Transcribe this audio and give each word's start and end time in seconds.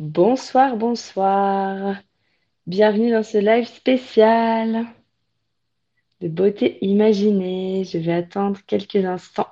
Bonsoir, 0.00 0.78
bonsoir. 0.78 1.98
Bienvenue 2.66 3.10
dans 3.10 3.22
ce 3.22 3.36
live 3.36 3.66
spécial 3.66 4.86
de 6.22 6.28
beauté 6.28 6.78
imaginée. 6.80 7.84
Je 7.84 7.98
vais 7.98 8.14
attendre 8.14 8.58
quelques 8.66 9.04
instants 9.04 9.50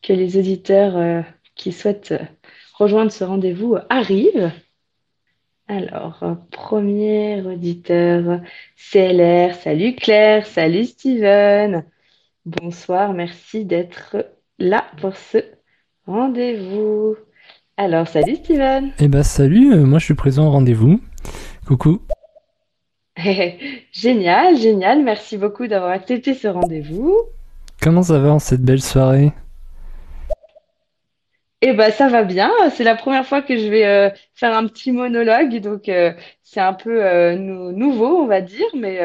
que 0.00 0.12
les 0.12 0.36
auditeurs 0.38 0.96
euh, 0.96 1.22
qui 1.56 1.72
souhaitent 1.72 2.12
euh, 2.12 2.24
rejoindre 2.74 3.10
ce 3.10 3.24
rendez-vous 3.24 3.74
euh, 3.74 3.82
arrivent. 3.88 4.52
Alors, 5.66 6.22
premier 6.52 7.42
auditeur, 7.42 8.40
CLR. 8.76 9.56
Salut 9.56 9.96
Claire, 9.96 10.46
salut 10.46 10.84
Steven. 10.84 11.84
Bonsoir, 12.46 13.14
merci 13.14 13.64
d'être 13.64 14.16
là 14.60 14.86
pour 15.00 15.16
ce 15.16 15.38
rendez-vous. 16.06 17.16
Alors, 17.78 18.06
salut 18.08 18.36
Steven. 18.36 18.92
Eh 18.98 19.08
ben 19.08 19.22
salut, 19.22 19.72
euh, 19.72 19.84
moi 19.86 19.98
je 19.98 20.04
suis 20.04 20.14
présent 20.14 20.48
au 20.48 20.50
rendez-vous. 20.50 21.00
Coucou. 21.66 22.00
Génial, 23.92 24.56
génial. 24.56 25.02
Merci 25.02 25.38
beaucoup 25.38 25.66
d'avoir 25.66 25.90
accepté 25.90 26.34
ce 26.34 26.48
rendez-vous. 26.48 27.16
Comment 27.80 28.02
ça 28.02 28.18
va 28.18 28.32
en 28.32 28.38
cette 28.38 28.62
belle 28.62 28.82
soirée? 28.82 29.32
Eh 31.60 31.72
ben, 31.72 31.90
ça 31.90 32.08
va 32.08 32.22
bien. 32.22 32.52
C'est 32.70 32.84
la 32.84 32.94
première 32.94 33.26
fois 33.26 33.42
que 33.42 33.56
je 33.56 33.66
vais 33.68 33.84
euh, 33.84 34.10
faire 34.34 34.56
un 34.56 34.66
petit 34.68 34.92
monologue, 34.92 35.56
donc 35.56 35.88
euh, 35.88 36.12
c'est 36.42 36.60
un 36.60 36.72
peu 36.72 37.04
euh, 37.04 37.36
nou- 37.36 37.72
nouveau, 37.72 38.18
on 38.22 38.26
va 38.26 38.40
dire, 38.40 38.66
mais 38.76 39.00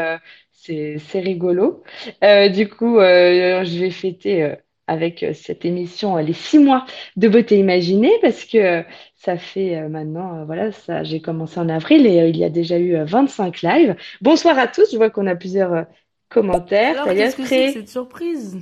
c'est 0.52 0.98
c'est 1.00 1.20
rigolo. 1.20 1.84
Du 2.22 2.70
coup, 2.70 3.00
je 3.00 3.80
vais 3.80 3.90
fêter 3.90 4.56
avec 4.88 5.24
euh, 5.24 5.34
cette 5.34 5.66
émission 5.66 6.18
euh, 6.18 6.22
les 6.22 6.34
six 6.34 6.60
mois 6.60 6.86
de 7.16 7.28
beauté 7.28 7.58
imaginée 7.58 8.14
parce 8.22 8.46
que 8.46 8.58
euh, 8.58 8.84
ça 9.16 9.38
fait 9.38 9.88
maintenant, 9.88 10.44
voilà, 10.46 10.72
ça, 10.72 11.04
j'ai 11.04 11.22
commencé 11.22 11.60
en 11.60 11.70
avril 11.70 12.06
et 12.06 12.28
il 12.28 12.38
y 12.38 12.44
a 12.44 12.50
déjà 12.50 12.78
eu 12.78 12.96
euh, 12.96 13.06
25 13.06 13.62
lives. 13.62 13.96
Bonsoir 14.22 14.58
à 14.60 14.68
tous. 14.68 14.92
Je 14.92 14.98
vois 14.98 15.10
qu'on 15.10 15.28
a 15.28 15.36
plusieurs 15.36 15.86
commentaires. 16.30 17.04
Alors, 17.04 17.16
qu'est-ce 17.16 17.38
que 17.38 17.46
c'est 17.46 17.68
que 17.68 17.74
cette 17.74 17.90
surprise? 17.90 18.58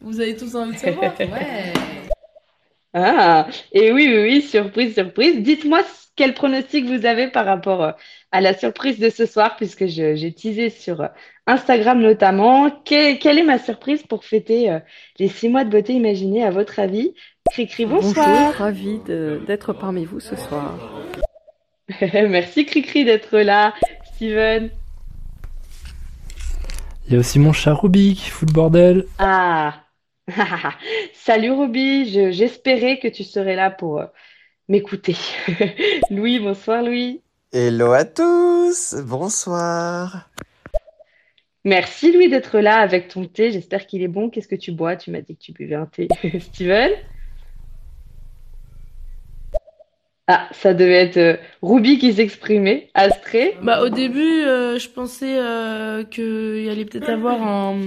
Vous 0.00 0.20
avez 0.20 0.36
tous 0.36 0.54
envie 0.54 0.72
de 0.72 0.78
savoir? 0.78 1.14
Ouais. 1.18 1.72
Ah, 2.94 3.46
et 3.70 3.92
oui, 3.92 4.08
oui, 4.08 4.22
oui, 4.22 4.42
surprise, 4.42 4.94
surprise. 4.94 5.42
Dites-moi 5.42 5.82
quel 6.18 6.34
pronostic 6.34 6.84
vous 6.84 7.06
avez 7.06 7.28
par 7.28 7.46
rapport 7.46 7.82
euh, 7.84 7.92
à 8.32 8.40
la 8.40 8.52
surprise 8.52 8.98
de 8.98 9.08
ce 9.08 9.24
soir, 9.24 9.54
puisque 9.56 9.86
j'ai 9.86 10.32
teasé 10.34 10.68
sur 10.68 11.00
euh, 11.00 11.06
Instagram 11.46 12.00
notamment. 12.00 12.68
Que- 12.70 13.16
quelle 13.16 13.38
est 13.38 13.44
ma 13.44 13.58
surprise 13.60 14.02
pour 14.02 14.24
fêter 14.24 14.68
euh, 14.70 14.80
les 15.20 15.28
six 15.28 15.48
mois 15.48 15.62
de 15.64 15.70
beauté 15.70 15.92
imaginée, 15.94 16.44
à 16.44 16.50
votre 16.50 16.80
avis? 16.80 17.14
Cricri, 17.52 17.86
Bonjour, 17.86 18.08
bonsoir. 18.14 18.52
ravie 18.54 18.98
de- 19.06 19.40
d'être 19.46 19.72
parmi 19.72 20.04
vous 20.04 20.18
ce 20.20 20.34
soir. 20.36 20.74
Merci 22.12 22.66
Cricri 22.66 23.04
d'être 23.04 23.38
là. 23.38 23.72
Steven. 24.14 24.70
Il 27.06 27.14
y 27.14 27.16
a 27.16 27.20
aussi 27.20 27.38
mon 27.38 27.52
chat 27.52 27.72
Ruby 27.74 28.14
qui 28.16 28.28
fout 28.28 28.48
le 28.48 28.52
bordel. 28.52 29.06
Ah, 29.18 29.84
salut 31.14 31.52
Ruby, 31.52 32.10
Je- 32.12 32.32
j'espérais 32.32 32.98
que 32.98 33.08
tu 33.08 33.24
serais 33.24 33.54
là 33.56 33.70
pour 33.70 34.00
euh, 34.00 34.06
m'écouter. 34.68 35.16
Louis, 36.10 36.38
bonsoir 36.38 36.82
Louis. 36.82 37.20
Hello 37.52 37.92
à 37.92 38.04
tous, 38.04 38.94
bonsoir. 39.06 40.28
Merci 41.64 42.12
Louis 42.12 42.28
d'être 42.28 42.58
là 42.58 42.78
avec 42.78 43.08
ton 43.08 43.24
thé. 43.24 43.50
J'espère 43.50 43.86
qu'il 43.86 44.02
est 44.02 44.08
bon. 44.08 44.30
Qu'est-ce 44.30 44.48
que 44.48 44.54
tu 44.54 44.72
bois? 44.72 44.96
Tu 44.96 45.10
m'as 45.10 45.20
dit 45.20 45.34
que 45.34 45.42
tu 45.42 45.52
buvais 45.52 45.74
un 45.74 45.86
thé. 45.86 46.08
Steven? 46.40 46.92
Ah, 50.30 50.46
ça 50.52 50.74
devait 50.74 51.06
être 51.06 51.16
euh, 51.16 51.36
Ruby 51.62 51.98
qui 51.98 52.12
s'exprimait. 52.12 52.90
Astrée? 52.92 53.56
Bah, 53.62 53.82
au 53.82 53.88
début, 53.88 54.42
euh, 54.42 54.78
je 54.78 54.90
pensais 54.90 55.38
euh, 55.38 56.04
qu'il 56.04 56.68
allait 56.68 56.84
peut-être 56.84 57.08
avoir 57.08 57.42
un, 57.42 57.80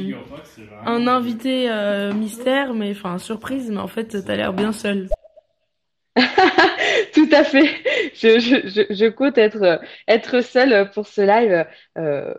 un 0.87 1.07
invité 1.07 1.69
euh, 1.69 2.11
mystère, 2.13 2.73
mais 2.73 2.91
enfin, 2.91 3.19
surprise, 3.19 3.69
mais 3.69 3.77
en 3.77 3.87
fait, 3.87 4.25
t'as 4.25 4.35
l'air 4.35 4.53
bien 4.53 4.71
seul. 4.71 5.07
Tout 7.31 7.37
à 7.37 7.43
fait. 7.45 7.69
Je, 8.13 9.09
compte 9.09 9.37
être, 9.37 10.43
seule 10.43 10.91
pour 10.91 11.07
ce 11.07 11.21
live 11.21 11.65
euh, 11.97 12.33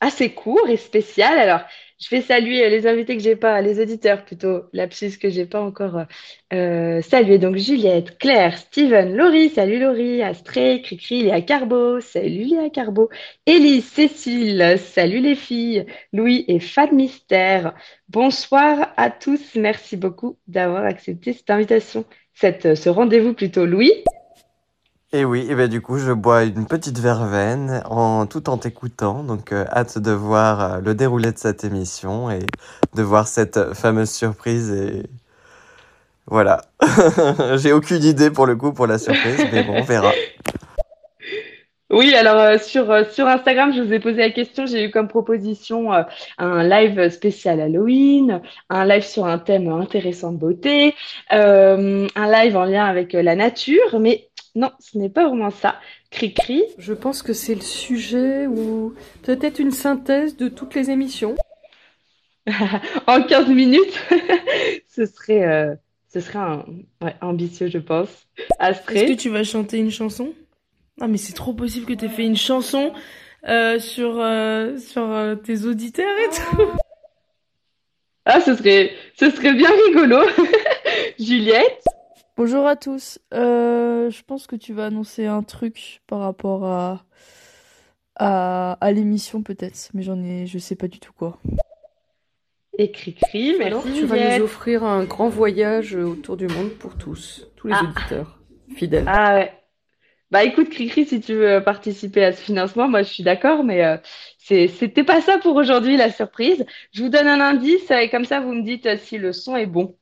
assez 0.00 0.30
court 0.32 0.68
et 0.68 0.76
spécial. 0.76 1.38
Alors, 1.38 1.62
je 1.98 2.08
vais 2.10 2.20
saluer 2.22 2.70
les 2.70 2.86
invités 2.86 3.16
que 3.16 3.22
j'ai 3.22 3.34
pas, 3.34 3.60
les 3.60 3.80
auditeurs 3.80 4.24
plutôt, 4.24 4.66
lapsus 4.72 5.18
que 5.18 5.28
j'ai 5.28 5.44
pas 5.44 5.60
encore 5.60 6.04
euh, 6.52 7.02
salué. 7.02 7.38
Donc, 7.38 7.56
Juliette, 7.56 8.16
Claire, 8.18 8.56
Steven, 8.56 9.16
Laurie, 9.16 9.48
salut 9.48 9.80
Laurie, 9.80 10.22
Astrée, 10.22 10.82
Cricri, 10.82 11.22
Léa 11.24 11.40
Carbo, 11.40 11.98
salut 11.98 12.44
Léa 12.44 12.70
Carbo, 12.70 13.10
Élise, 13.46 13.86
Cécile, 13.86 14.76
salut 14.78 15.18
les 15.18 15.34
filles, 15.34 15.84
Louis 16.12 16.44
et 16.46 16.60
Fad 16.60 16.92
Mystère. 16.92 17.74
Bonsoir 18.08 18.94
à 18.96 19.10
tous. 19.10 19.56
Merci 19.56 19.96
beaucoup 19.96 20.38
d'avoir 20.46 20.84
accepté 20.84 21.32
cette 21.32 21.50
invitation, 21.50 22.04
cette, 22.34 22.76
ce 22.76 22.88
rendez-vous 22.88 23.34
plutôt. 23.34 23.66
Louis? 23.66 23.92
Et 25.10 25.24
oui, 25.24 25.46
et 25.48 25.54
ben 25.54 25.68
du 25.68 25.80
coup, 25.80 25.96
je 25.96 26.12
bois 26.12 26.44
une 26.44 26.66
petite 26.66 26.98
verveine 26.98 27.82
en 27.86 28.26
tout 28.26 28.50
en 28.50 28.58
t'écoutant, 28.58 29.22
donc 29.22 29.52
euh, 29.52 29.64
hâte 29.72 29.96
de 29.98 30.10
voir 30.10 30.60
euh, 30.60 30.80
le 30.80 30.94
déroulé 30.94 31.32
de 31.32 31.38
cette 31.38 31.64
émission 31.64 32.30
et 32.30 32.40
de 32.94 33.02
voir 33.02 33.26
cette 33.26 33.72
fameuse 33.72 34.10
surprise 34.10 34.70
et 34.70 35.04
voilà. 36.26 36.60
J'ai 37.56 37.72
aucune 37.72 38.04
idée 38.04 38.30
pour 38.30 38.44
le 38.44 38.54
coup 38.54 38.74
pour 38.74 38.86
la 38.86 38.98
surprise, 38.98 39.46
mais 39.50 39.62
bon, 39.62 39.76
on 39.78 39.82
verra. 39.82 40.12
Oui, 41.88 42.14
alors 42.14 42.38
euh, 42.38 42.58
sur, 42.58 42.94
sur 43.10 43.26
Instagram, 43.26 43.72
je 43.74 43.80
vous 43.80 43.94
ai 43.94 44.00
posé 44.00 44.18
la 44.18 44.30
question. 44.30 44.66
J'ai 44.66 44.84
eu 44.84 44.90
comme 44.90 45.08
proposition 45.08 45.88
un 46.36 46.62
live 46.62 47.08
spécial 47.08 47.62
Halloween, 47.62 48.42
un 48.68 48.84
live 48.84 49.04
sur 49.04 49.24
un 49.24 49.38
thème 49.38 49.68
intéressant 49.68 50.32
de 50.32 50.36
beauté, 50.36 50.94
un 51.30 52.06
live 52.14 52.58
en 52.58 52.64
lien 52.64 52.84
avec 52.84 53.14
la 53.14 53.34
nature, 53.34 53.98
mais 54.00 54.27
non, 54.58 54.72
ce 54.80 54.98
n'est 54.98 55.08
pas 55.08 55.28
vraiment 55.28 55.50
ça. 55.50 55.76
Cri-cri. 56.10 56.64
Je 56.78 56.92
pense 56.92 57.22
que 57.22 57.32
c'est 57.32 57.54
le 57.54 57.60
sujet 57.60 58.48
ou 58.48 58.92
peut-être 59.22 59.60
une 59.60 59.70
synthèse 59.70 60.36
de 60.36 60.48
toutes 60.48 60.74
les 60.74 60.90
émissions. 60.90 61.36
En 63.06 63.22
15 63.22 63.48
minutes, 63.50 64.02
ce 64.88 65.06
serait, 65.06 65.44
euh, 65.46 65.74
ce 66.08 66.20
serait 66.20 66.38
un, 66.38 66.64
ouais, 67.02 67.14
ambitieux, 67.20 67.68
je 67.68 67.78
pense. 67.78 68.08
Est-ce 68.58 68.82
que 68.82 69.14
tu 69.14 69.28
vas 69.28 69.44
chanter 69.44 69.78
une 69.78 69.90
chanson? 69.90 70.34
Ah, 71.00 71.06
mais 71.06 71.18
c'est 71.18 71.34
trop 71.34 71.52
possible 71.52 71.86
que 71.86 71.92
t'aies 71.92 72.08
fait 72.08 72.24
une 72.24 72.36
chanson 72.36 72.92
euh, 73.46 73.78
sur, 73.78 74.18
euh, 74.18 74.76
sur 74.78 75.38
tes 75.44 75.66
auditeurs 75.66 76.16
et 76.24 76.34
tout. 76.34 76.62
Ah, 78.24 78.40
ce 78.40 78.56
serait, 78.56 78.92
ce 79.14 79.30
serait 79.30 79.52
bien 79.52 79.70
rigolo. 79.86 80.18
Juliette? 81.20 81.84
Bonjour 82.38 82.68
à 82.68 82.76
tous. 82.76 83.18
Euh, 83.34 84.10
je 84.10 84.22
pense 84.22 84.46
que 84.46 84.54
tu 84.54 84.72
vas 84.72 84.86
annoncer 84.86 85.26
un 85.26 85.42
truc 85.42 86.02
par 86.06 86.20
rapport 86.20 86.64
à 86.64 87.02
à, 88.14 88.78
à 88.80 88.92
l'émission 88.92 89.42
peut-être, 89.42 89.90
mais 89.92 90.02
j'en 90.02 90.22
ai, 90.22 90.46
je 90.46 90.58
sais 90.58 90.76
pas 90.76 90.86
du 90.86 91.00
tout 91.00 91.12
quoi. 91.12 91.40
Et 92.78 92.92
Cri-cri, 92.92 93.60
Alors, 93.60 93.84
merci 93.84 94.00
tu 94.00 94.06
vas 94.06 94.38
nous 94.38 94.44
offrir 94.44 94.84
un 94.84 95.02
grand 95.02 95.28
voyage 95.28 95.96
autour 95.96 96.36
du 96.36 96.46
monde 96.46 96.70
pour 96.78 96.96
tous, 96.96 97.48
tous 97.56 97.66
les 97.66 97.74
Ah. 97.76 97.82
auditeurs 97.82 98.38
fidèles. 98.76 99.04
Ah 99.08 99.34
ouais. 99.34 99.52
Bah 100.30 100.44
écoute, 100.44 100.68
Cricri, 100.68 101.06
si 101.06 101.20
tu 101.20 101.34
veux 101.34 101.60
participer 101.64 102.24
à 102.24 102.32
ce 102.32 102.40
financement, 102.40 102.86
moi 102.86 103.02
je 103.02 103.08
suis 103.12 103.24
d'accord, 103.24 103.64
mais 103.64 103.84
euh, 103.84 103.96
c'était 104.38 105.02
pas 105.02 105.20
ça 105.22 105.38
pour 105.38 105.56
aujourd'hui, 105.56 105.96
la 105.96 106.12
surprise. 106.12 106.64
Je 106.92 107.02
vous 107.02 107.08
donne 107.08 107.26
un 107.26 107.40
indice 107.40 107.90
et 107.90 108.08
comme 108.10 108.26
ça 108.26 108.38
vous 108.38 108.52
me 108.52 108.62
dites 108.62 108.86
euh, 108.86 108.96
si 108.96 109.18
le 109.18 109.32
son 109.32 109.56
est 109.56 109.66
bon. 109.66 109.97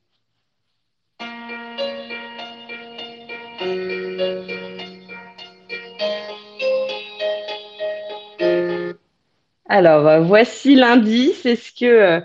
Alors, 9.69 10.07
euh, 10.07 10.19
voici 10.21 10.75
l'indice. 10.75 11.45
Est-ce 11.45 11.71
que, 11.71 11.85
euh, 11.85 12.21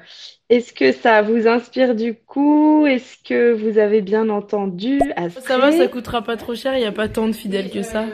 est-ce 0.48 0.72
que 0.72 0.92
ça 0.92 1.22
vous 1.22 1.46
inspire 1.48 1.94
du 1.94 2.14
coup? 2.14 2.86
Est-ce 2.86 3.16
que 3.24 3.52
vous 3.52 3.78
avez 3.78 4.00
bien 4.00 4.28
entendu? 4.28 5.00
Ça 5.40 5.58
va, 5.58 5.72
ça 5.72 5.88
coûtera 5.88 6.22
pas 6.22 6.36
trop 6.36 6.54
cher, 6.54 6.76
il 6.76 6.82
y 6.82 6.86
a 6.86 6.92
pas 6.92 7.08
tant 7.08 7.26
de 7.26 7.32
fidèles 7.32 7.70
que 7.70 7.82
ça. 7.82 8.04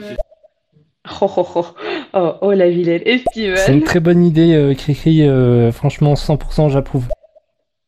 Oh, 1.21 1.31
oh, 1.37 1.47
oh, 1.55 1.67
oh, 2.15 2.33
oh, 2.43 2.53
la 2.53 2.69
vilaine. 2.69 3.03
Et 3.07 3.23
C'est 3.35 3.39
une 3.39 3.57
Steven? 3.57 3.83
très 3.85 4.01
bonne 4.01 4.25
idée, 4.25 4.55
euh, 4.55 4.75
Cricri. 4.75 5.27
euh, 5.27 5.73
franchement, 5.73 6.15
100% 6.15 6.69
j'approuve. 6.69 7.07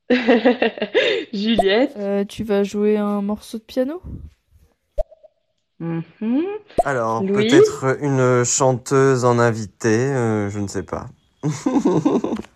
Juliette? 1.33 1.95
Euh, 1.99 2.25
tu 2.25 2.45
vas 2.45 2.63
jouer 2.65 2.97
un 2.97 3.21
morceau 3.23 3.59
de 3.59 3.63
piano? 3.63 4.01
Mhm. 5.79 6.43
Alors, 6.85 7.23
Louis? 7.23 7.33
peut-être 7.49 7.97
une 8.03 8.45
chanteuse 8.45 9.25
en 9.25 9.39
invité, 9.39 9.89
euh, 9.89 10.51
je 10.51 10.59
ne 10.59 10.67
sais 10.67 10.83
pas. 10.83 11.07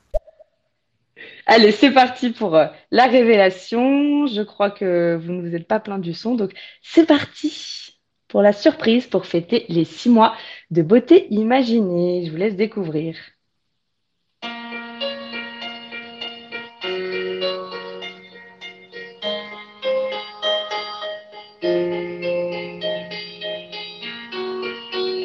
Allez, 1.47 1.73
c'est 1.73 1.91
parti 1.91 2.31
pour 2.31 2.57
euh, 2.57 2.67
la 2.91 3.07
révélation. 3.07 4.27
Je 4.27 4.43
crois 4.43 4.71
que 4.71 5.19
vous 5.23 5.33
ne 5.33 5.49
vous 5.49 5.55
êtes 5.55 5.69
pas 5.69 5.81
plaint 5.81 6.01
du 6.01 6.15
son, 6.15 6.35
donc 6.35 6.53
c'est 6.83 7.07
parti 7.07 8.01
pour 8.29 8.43
la 8.43 8.53
surprise 8.53 9.07
pour 9.07 9.27
fêter 9.27 9.67
les 9.69 9.85
six 9.85 10.09
mois 10.09 10.35
de 10.71 10.83
beauté 10.83 11.27
imaginée. 11.31 12.25
Je 12.27 12.31
vous 12.31 12.37
laisse 12.37 12.57
découvrir. 12.57 13.17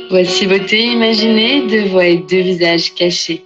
Voici 0.09 0.47
beauté 0.47 0.85
imaginée, 0.85 1.67
deux 1.67 1.85
voix 1.85 2.06
et 2.06 2.17
deux 2.17 2.41
visages 2.41 2.94
cachés. 2.95 3.45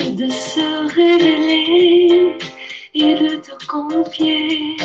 de 0.21 0.29
se 0.29 0.67
révéler 0.95 2.37
et 2.93 3.15
de 3.15 3.37
te 3.37 3.53
confier 3.65 4.77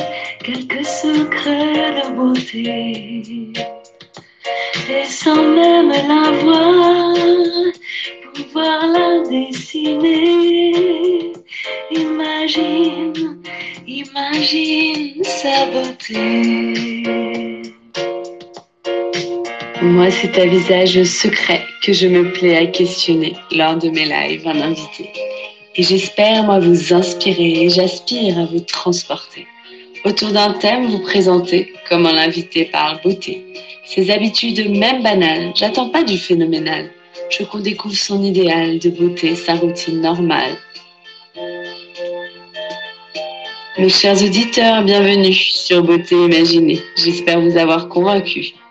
quelques 0.42 0.86
secrets 0.86 1.92
de 1.98 2.06
beauté. 2.16 3.52
Et 4.88 5.04
sans 5.04 5.42
même 5.58 5.90
la 5.90 6.30
voir, 6.42 7.14
pouvoir 8.32 8.86
la 8.86 9.08
dessiner. 9.28 10.72
Imagine, 11.90 13.42
imagine 13.86 15.24
sa 15.24 15.66
beauté. 15.66 17.65
Moi, 19.86 20.10
c'est 20.10 20.36
un 20.40 20.46
visage 20.46 21.00
secret 21.04 21.62
que 21.80 21.92
je 21.92 22.08
me 22.08 22.32
plais 22.32 22.56
à 22.56 22.66
questionner 22.66 23.36
lors 23.52 23.76
de 23.76 23.88
mes 23.88 24.04
lives 24.04 24.44
en 24.44 24.60
invité. 24.60 25.10
Et 25.76 25.84
j'espère, 25.84 26.42
moi, 26.42 26.58
vous 26.58 26.92
inspirer 26.92 27.62
et 27.62 27.70
j'aspire 27.70 28.36
à 28.36 28.46
vous 28.46 28.58
transporter. 28.60 29.46
Autour 30.04 30.32
d'un 30.32 30.54
thème, 30.54 30.86
vous 30.86 30.98
présenter 30.98 31.72
comment 31.88 32.10
l'invité 32.10 32.64
parle 32.64 33.00
beauté. 33.00 33.44
Ses 33.84 34.10
habitudes, 34.10 34.76
même 34.76 35.04
banales, 35.04 35.52
j'attends 35.54 35.90
pas 35.90 36.02
du 36.02 36.18
phénoménal. 36.18 36.90
Je 37.30 37.44
qu'on 37.44 37.60
découvre 37.60 37.94
son 37.94 38.24
idéal 38.24 38.80
de 38.80 38.90
beauté, 38.90 39.36
sa 39.36 39.54
routine 39.54 40.00
normale. 40.00 40.56
Mes 43.78 43.88
chers 43.88 44.20
auditeurs, 44.20 44.82
bienvenue 44.82 45.32
sur 45.32 45.84
Beauté 45.84 46.16
Imaginée. 46.16 46.82
J'espère 46.96 47.40
vous 47.40 47.56
avoir 47.56 47.88
convaincu 47.88 48.52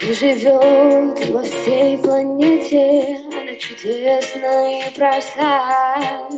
И 0.00 0.12
живет 0.12 1.28
во 1.28 1.42
всей 1.42 1.98
планете 1.98 3.20
Она 3.26 3.54
чудесна 3.56 4.80
и 4.80 4.90
проста 4.94 6.28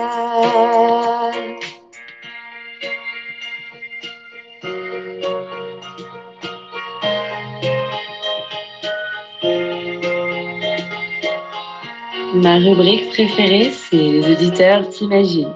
Ma 12.32 12.60
rubrique 12.60 13.10
préférée, 13.10 13.72
c'est 13.72 13.98
les 13.98 14.32
auditeurs 14.32 14.88
t'imaginent. 14.90 15.56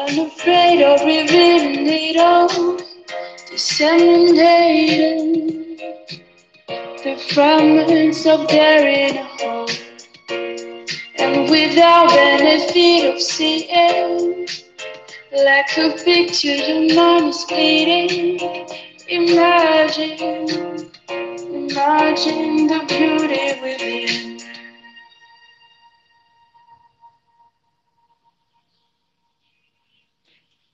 Unafraid 0.00 0.80
of 0.82 1.00
revealing 1.04 1.86
it 1.86 2.16
all. 2.16 2.78
Disseminating 3.50 5.76
the 7.04 7.16
fragments 7.34 8.24
of 8.24 8.48
daring 8.48 9.16
home. 9.16 9.68
And 11.18 11.50
without 11.50 12.08
benefit 12.08 13.14
of 13.14 13.20
seeing, 13.20 14.48
like 15.32 15.76
a 15.76 15.90
picture, 16.02 16.54
your 16.54 16.94
mind 16.94 17.28
is 17.28 17.44
fleeting. 17.44 18.40
Imagine, 19.08 20.90
imagine 21.10 22.66
the 22.68 22.84
beauty 22.88 23.60
within. 23.60 24.29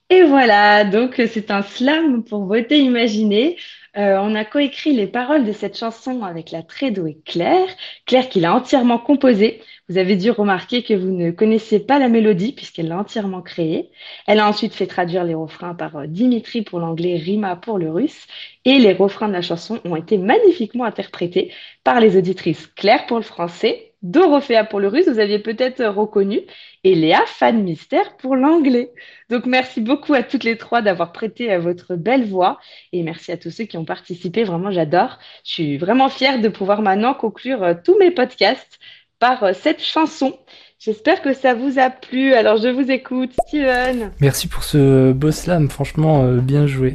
Et 0.08 0.22
voilà, 0.22 0.84
donc 0.84 1.14
c'est 1.16 1.50
un 1.50 1.62
slam 1.62 2.22
pour 2.22 2.44
Beauté 2.44 2.78
Imaginée. 2.78 3.56
Euh, 3.96 4.18
on 4.20 4.34
a 4.36 4.44
coécrit 4.44 4.92
les 4.92 5.06
paroles 5.08 5.44
de 5.44 5.52
cette 5.52 5.76
chanson 5.76 6.22
avec 6.22 6.50
la 6.52 6.62
très 6.62 6.90
douée 6.92 7.18
Claire, 7.24 7.66
Claire 8.06 8.28
qui 8.28 8.38
l'a 8.40 8.54
entièrement 8.54 8.98
composée. 8.98 9.62
Vous 9.88 9.98
avez 9.98 10.14
dû 10.16 10.30
remarquer 10.30 10.82
que 10.84 10.94
vous 10.94 11.10
ne 11.10 11.30
connaissez 11.32 11.80
pas 11.80 11.98
la 11.98 12.08
mélodie 12.08 12.52
puisqu'elle 12.52 12.88
l'a 12.88 12.98
entièrement 12.98 13.42
créée. 13.42 13.90
Elle 14.26 14.38
a 14.38 14.48
ensuite 14.48 14.74
fait 14.74 14.86
traduire 14.86 15.24
les 15.24 15.34
refrains 15.34 15.74
par 15.74 15.96
euh, 15.96 16.06
Dimitri 16.06 16.62
pour 16.62 16.78
l'anglais, 16.78 17.16
Rima 17.16 17.56
pour 17.56 17.78
le 17.78 17.90
russe. 17.90 18.26
Et 18.64 18.78
les 18.78 18.92
refrains 18.92 19.28
de 19.28 19.32
la 19.32 19.42
chanson 19.42 19.80
ont 19.84 19.96
été 19.96 20.18
magnifiquement 20.18 20.84
interprétés 20.84 21.52
par 21.82 22.00
les 22.00 22.16
auditrices 22.16 22.68
Claire 22.76 23.06
pour 23.06 23.16
le 23.16 23.24
français, 23.24 23.94
Dorothea 24.10 24.64
pour 24.64 24.78
le 24.78 24.88
russe, 24.88 25.08
vous 25.08 25.18
aviez 25.18 25.38
peut-être 25.40 25.84
reconnu, 25.84 26.40
et 26.84 26.94
Léa, 26.94 27.22
fan 27.26 27.62
mystère 27.62 28.16
pour 28.16 28.36
l'anglais. 28.36 28.92
Donc 29.30 29.46
merci 29.46 29.80
beaucoup 29.80 30.14
à 30.14 30.22
toutes 30.22 30.44
les 30.44 30.56
trois 30.56 30.80
d'avoir 30.80 31.10
prêté 31.10 31.56
votre 31.56 31.96
belle 31.96 32.24
voix 32.24 32.60
et 32.92 33.02
merci 33.02 33.32
à 33.32 33.36
tous 33.36 33.50
ceux 33.50 33.64
qui 33.64 33.76
ont 33.76 33.84
participé. 33.84 34.44
Vraiment, 34.44 34.70
j'adore. 34.70 35.18
Je 35.44 35.52
suis 35.52 35.78
vraiment 35.78 36.08
fière 36.08 36.40
de 36.40 36.48
pouvoir 36.48 36.82
maintenant 36.82 37.14
conclure 37.14 37.62
euh, 37.64 37.74
tous 37.82 37.98
mes 37.98 38.12
podcasts 38.12 38.78
par 39.18 39.42
euh, 39.42 39.52
cette 39.52 39.82
chanson. 39.82 40.38
J'espère 40.78 41.22
que 41.22 41.32
ça 41.32 41.54
vous 41.54 41.80
a 41.80 41.90
plu. 41.90 42.34
Alors 42.34 42.58
je 42.58 42.68
vous 42.68 42.88
écoute, 42.88 43.32
Steven. 43.48 44.12
Merci 44.20 44.46
pour 44.46 44.62
ce 44.62 45.10
beau 45.12 45.32
slam, 45.32 45.68
franchement 45.68 46.22
euh, 46.22 46.38
bien 46.38 46.68
joué. 46.68 46.92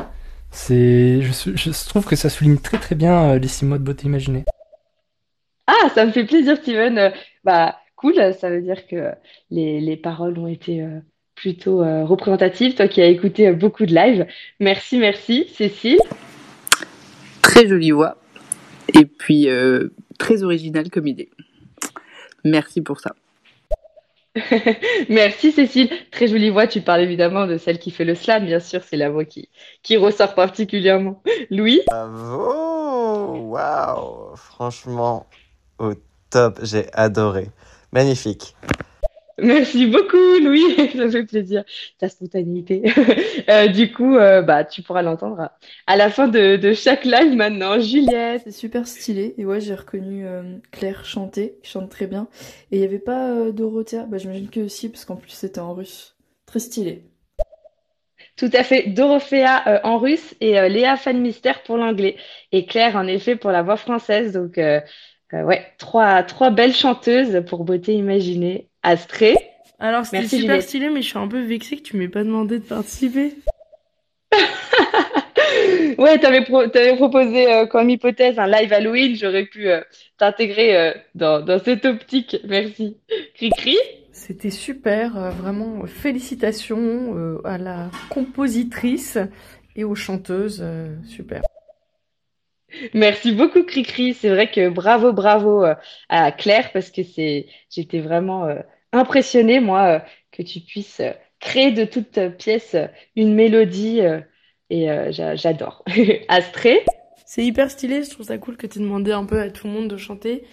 Je, 0.54 1.90
trouve 1.90 2.06
que 2.06 2.16
ça 2.16 2.30
souligne 2.30 2.58
très 2.58 2.78
très 2.78 2.96
bien 2.96 3.38
les 3.38 3.48
six 3.48 3.66
mois 3.66 3.78
de 3.78 3.84
beauté 3.84 4.06
imaginée. 4.06 4.44
Ah, 5.72 5.90
ça 5.96 6.06
me 6.06 6.12
fait 6.12 6.26
plaisir, 6.26 6.58
Steven. 6.58 6.98
Euh, 6.98 7.10
bah, 7.46 7.78
cool, 7.96 8.16
ça 8.34 8.50
veut 8.50 8.62
dire 8.62 8.88
que 8.88 9.12
les, 9.50 9.80
les 9.80 9.96
paroles 9.96 10.38
ont 10.38 10.48
été 10.48 10.82
euh, 10.82 11.00
plutôt 11.36 11.82
euh, 11.82 12.04
représentatives. 12.04 12.76
Toi 12.76 12.88
qui 12.88 13.02
as 13.02 13.08
écouté 13.08 13.48
euh, 13.48 13.54
beaucoup 13.54 13.86
de 13.86 13.96
live. 13.96 14.28
Merci, 14.60 14.98
merci. 14.98 15.48
Cécile. 15.54 16.00
Très 17.42 17.68
jolie 17.68 17.92
voix. 17.92 18.18
Et 19.00 19.06
puis, 19.06 19.50
euh, 19.50 19.90
très 20.20 20.44
originale 20.44 20.90
comme 20.90 21.08
idée. 21.08 21.30
Merci 22.44 22.82
pour 22.82 23.00
ça. 23.00 23.16
Merci 25.10 25.52
Cécile, 25.52 25.90
très 26.10 26.28
jolie 26.28 26.50
voix. 26.50 26.68
Tu 26.68 26.82
parles 26.82 27.02
évidemment 27.02 27.48
de 27.48 27.58
celle 27.58 27.80
qui 27.80 27.92
fait 27.92 28.06
le 28.06 28.16
slam, 28.16 28.46
bien 28.46 28.60
sûr, 28.60 28.82
c'est 28.84 28.98
la 28.98 29.10
voix 29.10 29.26
qui, 29.26 29.50
qui 29.84 29.98
ressort 29.98 30.36
particulièrement. 30.36 31.22
Louis? 31.50 31.82
Bravo! 31.88 33.50
Waouh! 33.50 34.36
Franchement, 34.38 35.28
au 35.82 35.94
top, 36.30 36.60
j'ai 36.64 36.86
adoré. 36.94 37.50
Magnifique. 37.92 38.56
Merci 39.38 39.88
beaucoup, 39.88 40.40
Louis. 40.44 40.76
Ça 40.96 41.10
fait 41.10 41.26
plaisir, 41.26 41.64
ta 41.98 42.10
spontanéité. 42.10 42.84
Euh, 43.50 43.68
du 43.68 43.92
coup, 43.92 44.16
euh, 44.16 44.44
bah, 44.44 44.64
tu 44.64 44.84
pourras 44.84 45.02
l'entendre 45.02 45.50
à, 45.88 45.98
la 45.98 46.10
fin 46.10 46.28
de, 46.28 46.58
de 46.58 46.74
chaque 46.74 47.06
live 47.06 47.36
maintenant. 47.36 47.80
Juliette. 47.80 48.44
C'est 48.46 48.52
super 48.52 48.88
stylé. 48.88 49.34
Et 49.38 49.46
ouais, 49.46 49.60
j'ai 49.60 49.74
reconnu 49.74 50.26
euh, 50.28 50.44
Claire 50.72 51.04
chanter, 51.04 51.58
qui 51.64 51.72
chante 51.72 51.90
très 51.90 52.08
bien. 52.08 52.28
Et 52.72 52.78
il 52.78 52.80
n'y 52.80 52.86
avait 52.86 53.00
pas 53.00 53.32
euh, 53.32 53.52
Dorothea? 53.52 54.06
Bah, 54.08 54.18
j'imagine 54.18 54.50
que 54.50 54.68
si, 54.68 54.90
parce 54.90 55.06
qu'en 55.06 55.16
plus 55.16 55.32
c'était 55.32 55.60
en 55.60 55.74
russe. 55.74 56.16
Très 56.46 56.60
stylé. 56.60 57.12
Tout 58.42 58.50
à 58.54 58.64
fait. 58.64 58.88
Dorothea 58.88 59.68
euh, 59.68 59.80
en 59.84 60.00
russe 60.00 60.36
et 60.42 60.60
euh, 60.60 60.68
Léa 60.68 60.98
Fan 60.98 61.20
Mystère 61.22 61.62
pour 61.64 61.78
l'anglais. 61.78 62.16
Et 62.52 62.66
Claire, 62.66 62.96
en 62.96 63.06
effet, 63.06 63.36
pour 63.36 63.52
la 63.52 63.62
voix 63.62 63.78
française. 63.78 64.34
Donc, 64.34 64.58
euh, 64.58 64.80
euh, 65.34 65.44
ouais, 65.44 65.66
trois, 65.78 66.24
trois 66.24 66.50
belles 66.50 66.74
chanteuses 66.74 67.44
pour 67.48 67.64
beauté 67.64 67.94
imaginée. 67.94 68.68
Astrée. 68.84 69.36
Alors 69.80 70.06
c'était 70.06 70.24
super 70.28 70.40
Juliette. 70.40 70.62
stylé, 70.64 70.90
mais 70.90 71.02
je 71.02 71.08
suis 71.10 71.18
un 71.18 71.28
peu 71.28 71.42
vexée 71.42 71.78
que 71.78 71.82
tu 71.84 71.98
m'aies 71.98 72.08
pas 72.08 72.24
demandé 72.24 72.60
de 72.60 72.64
participer. 72.64 73.34
Ouais, 75.98 76.18
t'avais 76.18 76.44
pro- 76.44 76.68
t'avais 76.68 76.96
proposé 76.96 77.52
euh, 77.52 77.66
comme 77.68 77.90
hypothèse 77.90 78.40
un 78.40 78.48
live 78.48 78.72
Halloween. 78.74 79.16
J'aurais 79.16 79.46
pu 79.46 79.70
euh, 79.70 79.82
t'intégrer 80.18 80.94
dans, 81.14 81.42
dans 81.42 81.60
cette 81.60 81.86
optique. 81.86 82.38
Merci. 82.48 82.98
Cri-cri. 83.36 83.78
C'était 84.14 84.50
super, 84.50 85.32
vraiment 85.32 85.86
félicitations 85.86 87.40
à 87.44 87.58
la 87.58 87.90
compositrice 88.10 89.18
et 89.76 89.84
aux 89.84 89.96
chanteuses, 89.96 90.64
super. 91.08 91.42
Merci 92.94 93.32
beaucoup, 93.34 93.64
Cricri. 93.64 94.14
C'est 94.14 94.30
vrai 94.30 94.50
que 94.50 94.70
bravo, 94.70 95.14
bravo 95.14 95.64
euh, 95.64 95.76
à 96.10 96.32
Claire 96.32 96.72
parce 96.72 96.90
que 96.92 97.04
c'est, 97.04 97.48
j'étais 97.70 98.00
vraiment 98.00 98.46
euh, 98.46 98.60
impressionnée, 98.92 99.60
moi, 99.60 99.88
euh, 99.88 100.00
que 100.32 100.42
tu 100.44 100.60
puisses 100.62 101.02
créer 101.40 101.72
de 101.72 101.86
toute 101.86 102.20
pièce 102.38 102.76
une 103.16 103.34
mélodie 103.34 104.02
et 104.70 104.88
j'a- 105.12 105.36
j'adore. 105.36 105.84
Astrée, 106.28 106.86
C'est 107.26 107.44
hyper 107.46 107.72
stylé, 107.72 108.04
je 108.04 108.10
trouve 108.10 108.26
ça 108.26 108.38
cool 108.38 108.58
que 108.58 108.68
tu 108.68 108.80
demandé 108.80 109.12
un 109.12 109.26
peu 109.26 109.40
à 109.42 109.50
tout 109.50 109.68
le 109.68 109.74
monde 109.74 109.88
de 109.88 109.98
chanter. 109.98 110.44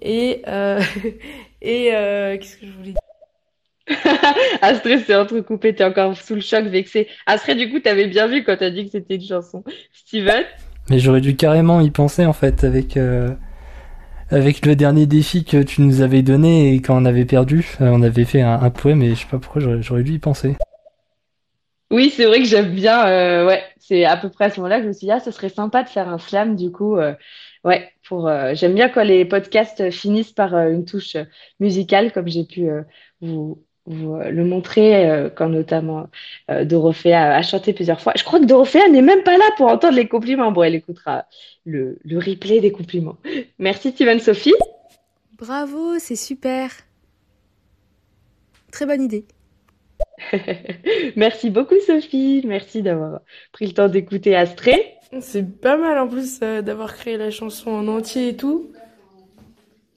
Et, 0.00 0.42
euh, 0.48 0.80
et 1.62 1.94
euh, 1.94 2.36
qu'est-ce 2.38 2.56
que 2.56 2.66
je 2.66 2.72
voulais 2.72 2.92
dire? 2.92 3.00
Astrée, 4.62 4.98
c'est 4.98 5.14
entrecoupé, 5.14 5.74
t'es 5.74 5.84
encore 5.84 6.16
sous 6.16 6.34
le 6.34 6.40
choc, 6.40 6.64
vexé. 6.66 7.08
Astrée, 7.26 7.54
du 7.54 7.70
coup, 7.70 7.80
t'avais 7.80 8.06
bien 8.06 8.26
vu 8.26 8.44
quand 8.44 8.56
t'as 8.56 8.70
dit 8.70 8.84
que 8.84 8.92
c'était 8.92 9.16
une 9.16 9.26
chanson. 9.26 9.64
Steven, 9.92 10.44
Mais 10.90 10.98
j'aurais 10.98 11.20
dû 11.20 11.36
carrément 11.36 11.80
y 11.80 11.90
penser 11.90 12.26
en 12.26 12.32
fait 12.32 12.64
avec 12.64 12.96
euh, 12.96 13.30
avec 14.30 14.66
le 14.66 14.74
dernier 14.76 15.06
défi 15.06 15.44
que 15.44 15.62
tu 15.62 15.82
nous 15.82 16.00
avais 16.00 16.22
donné 16.22 16.74
et 16.74 16.80
quand 16.80 17.00
on 17.00 17.04
avait 17.04 17.24
perdu, 17.24 17.76
euh, 17.80 17.90
on 17.92 18.02
avait 18.02 18.24
fait 18.24 18.40
un, 18.40 18.70
poème 18.70 19.02
et 19.02 19.14
je 19.14 19.20
sais 19.20 19.26
pas 19.30 19.38
pourquoi 19.38 19.62
j'aurais 19.80 20.02
dû 20.02 20.14
y 20.14 20.18
penser. 20.18 20.56
Oui, 21.90 22.10
c'est 22.10 22.24
vrai 22.24 22.38
que 22.38 22.46
j'aime 22.46 22.74
bien. 22.74 23.06
euh, 23.06 23.46
ouais, 23.46 23.62
c'est 23.78 24.04
à 24.04 24.16
peu 24.16 24.30
près 24.30 24.46
à 24.46 24.50
ce 24.50 24.60
moment-là 24.60 24.78
que 24.78 24.84
je 24.84 24.88
me 24.88 24.92
suis 24.92 25.06
dit, 25.06 25.12
ah, 25.12 25.20
ce 25.20 25.30
serait 25.30 25.50
sympa 25.50 25.82
de 25.82 25.88
faire 25.90 26.08
un 26.08 26.18
slam, 26.18 26.56
du 26.56 26.72
coup. 26.72 26.96
ouais, 27.64 27.92
pour, 28.08 28.30
j'aime 28.54 28.74
bien 28.74 28.88
quand 28.88 29.04
les 29.04 29.26
podcasts 29.26 29.90
finissent 29.90 30.32
par 30.32 30.54
une 30.54 30.86
touche 30.86 31.18
musicale, 31.60 32.12
comme 32.12 32.28
j'ai 32.28 32.44
pu 32.44 32.70
vous, 33.20 33.62
vous 33.86 34.14
euh, 34.14 34.30
le 34.30 34.44
montrer, 34.44 35.10
euh, 35.10 35.28
quand 35.30 35.48
notamment 35.48 36.08
euh, 36.50 36.64
Dorothea 36.64 37.14
a, 37.14 37.36
a 37.36 37.42
chanté 37.42 37.72
plusieurs 37.72 38.00
fois. 38.00 38.12
Je 38.16 38.24
crois 38.24 38.40
que 38.40 38.44
Dorothea 38.44 38.88
n'est 38.88 39.02
même 39.02 39.22
pas 39.22 39.36
là 39.36 39.44
pour 39.56 39.66
entendre 39.68 39.96
les 39.96 40.08
compliments. 40.08 40.52
Bon, 40.52 40.62
elle 40.62 40.74
écoutera 40.74 41.24
le, 41.64 41.98
le 42.04 42.18
replay 42.18 42.60
des 42.60 42.72
compliments. 42.72 43.16
Merci, 43.58 43.90
Steven 43.90 44.20
Sophie. 44.20 44.54
Bravo, 45.38 45.98
c'est 45.98 46.16
super. 46.16 46.70
Très 48.70 48.86
bonne 48.86 49.02
idée. 49.02 49.26
Merci 51.16 51.50
beaucoup, 51.50 51.78
Sophie. 51.86 52.42
Merci 52.46 52.82
d'avoir 52.82 53.20
pris 53.52 53.66
le 53.66 53.72
temps 53.72 53.88
d'écouter 53.88 54.34
Astrée. 54.36 54.94
C'est 55.20 55.60
pas 55.60 55.76
mal 55.76 55.98
en 55.98 56.08
plus 56.08 56.40
euh, 56.42 56.62
d'avoir 56.62 56.94
créé 56.94 57.16
la 57.18 57.30
chanson 57.30 57.70
en 57.70 57.86
entier 57.88 58.28
et 58.28 58.36
tout. 58.36 58.72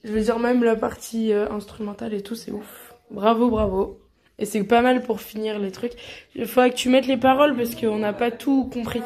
Je 0.04 0.12
veux 0.12 0.20
dire, 0.20 0.38
même 0.38 0.62
la 0.62 0.76
partie 0.76 1.32
euh, 1.32 1.50
instrumentale 1.50 2.12
et 2.14 2.22
tout, 2.22 2.34
c'est 2.34 2.52
ouf. 2.52 2.85
Bravo, 3.10 3.50
bravo. 3.50 4.00
Et 4.38 4.44
c'est 4.44 4.64
pas 4.64 4.82
mal 4.82 5.02
pour 5.02 5.20
finir 5.20 5.58
les 5.58 5.70
trucs. 5.70 5.94
Il 6.34 6.46
faudrait 6.46 6.70
que 6.70 6.76
tu 6.76 6.88
mettes 6.88 7.06
les 7.06 7.16
paroles 7.16 7.56
parce 7.56 7.74
qu'on 7.74 7.98
n'a 7.98 8.12
pas 8.12 8.30
tout 8.30 8.68
compris. 8.72 9.02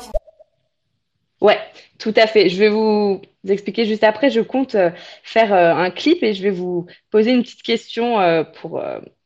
Ouais, 1.40 1.58
tout 1.98 2.14
à 2.16 2.26
fait. 2.26 2.48
Je 2.48 2.58
vais 2.58 2.68
vous 2.68 3.20
expliquer 3.48 3.86
juste 3.86 4.04
après. 4.04 4.30
Je 4.30 4.40
compte 4.40 4.74
euh, 4.74 4.90
faire 5.22 5.54
euh, 5.54 5.72
un 5.72 5.90
clip 5.90 6.22
et 6.22 6.34
je 6.34 6.42
vais 6.42 6.50
vous 6.50 6.86
poser 7.10 7.32
une 7.32 7.42
petite 7.42 7.62
question 7.62 8.20
euh, 8.20 8.44
pour 8.60 8.82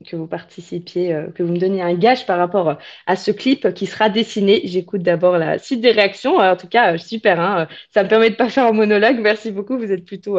que 0.08 0.16
vous 0.16 0.26
participiez, 0.26 1.18
que 1.34 1.42
vous 1.42 1.52
me 1.52 1.58
donniez 1.58 1.82
un 1.82 1.94
gage 1.94 2.26
par 2.26 2.38
rapport 2.38 2.78
à 3.06 3.16
ce 3.16 3.30
clip 3.30 3.72
qui 3.74 3.86
sera 3.86 4.10
dessiné. 4.10 4.60
J'écoute 4.64 5.02
d'abord 5.02 5.38
la 5.38 5.58
suite 5.58 5.80
des 5.80 5.92
réactions. 5.92 6.36
En 6.36 6.56
tout 6.56 6.68
cas, 6.68 6.98
super, 6.98 7.40
hein. 7.40 7.66
Ça 7.92 8.04
me 8.04 8.08
permet 8.08 8.30
de 8.30 8.34
pas 8.34 8.50
faire 8.50 8.66
un 8.66 8.72
monologue. 8.72 9.18
Merci 9.18 9.50
beaucoup. 9.50 9.78
Vous 9.78 9.90
êtes 9.90 10.04
plutôt 10.04 10.38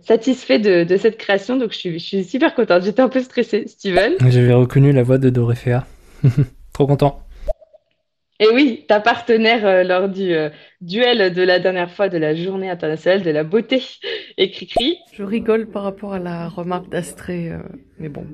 satisfait 0.00 0.58
de, 0.58 0.96
cette 0.96 1.18
création, 1.18 1.56
donc 1.56 1.72
je 1.72 1.98
suis, 1.98 2.24
super 2.24 2.54
contente. 2.54 2.84
J'étais 2.84 3.02
un 3.02 3.10
peu 3.10 3.20
stressée, 3.20 3.66
Steven. 3.66 4.14
J'avais 4.28 4.54
reconnu 4.54 4.92
la 4.92 5.02
voix 5.02 5.18
de 5.18 5.28
Dorothea. 5.28 5.86
Trop 6.72 6.86
content. 6.86 7.27
Et 8.40 8.48
oui, 8.52 8.84
ta 8.86 9.00
partenaire 9.00 9.66
euh, 9.66 9.82
lors 9.82 10.08
du 10.08 10.32
euh, 10.32 10.50
duel 10.80 11.32
de 11.32 11.42
la 11.42 11.58
dernière 11.58 11.90
fois 11.90 12.08
de 12.08 12.18
la 12.18 12.34
Journée 12.34 12.70
internationale 12.70 13.22
de 13.22 13.30
la 13.30 13.42
beauté 13.42 13.82
et 14.38 14.50
Cricri. 14.50 14.98
Je 15.12 15.24
rigole 15.24 15.66
par 15.66 15.82
rapport 15.82 16.12
à 16.12 16.18
la 16.18 16.48
remarque 16.48 16.88
d'Astrée, 16.88 17.50
euh, 17.50 17.58
mais 17.98 18.08
bon. 18.08 18.26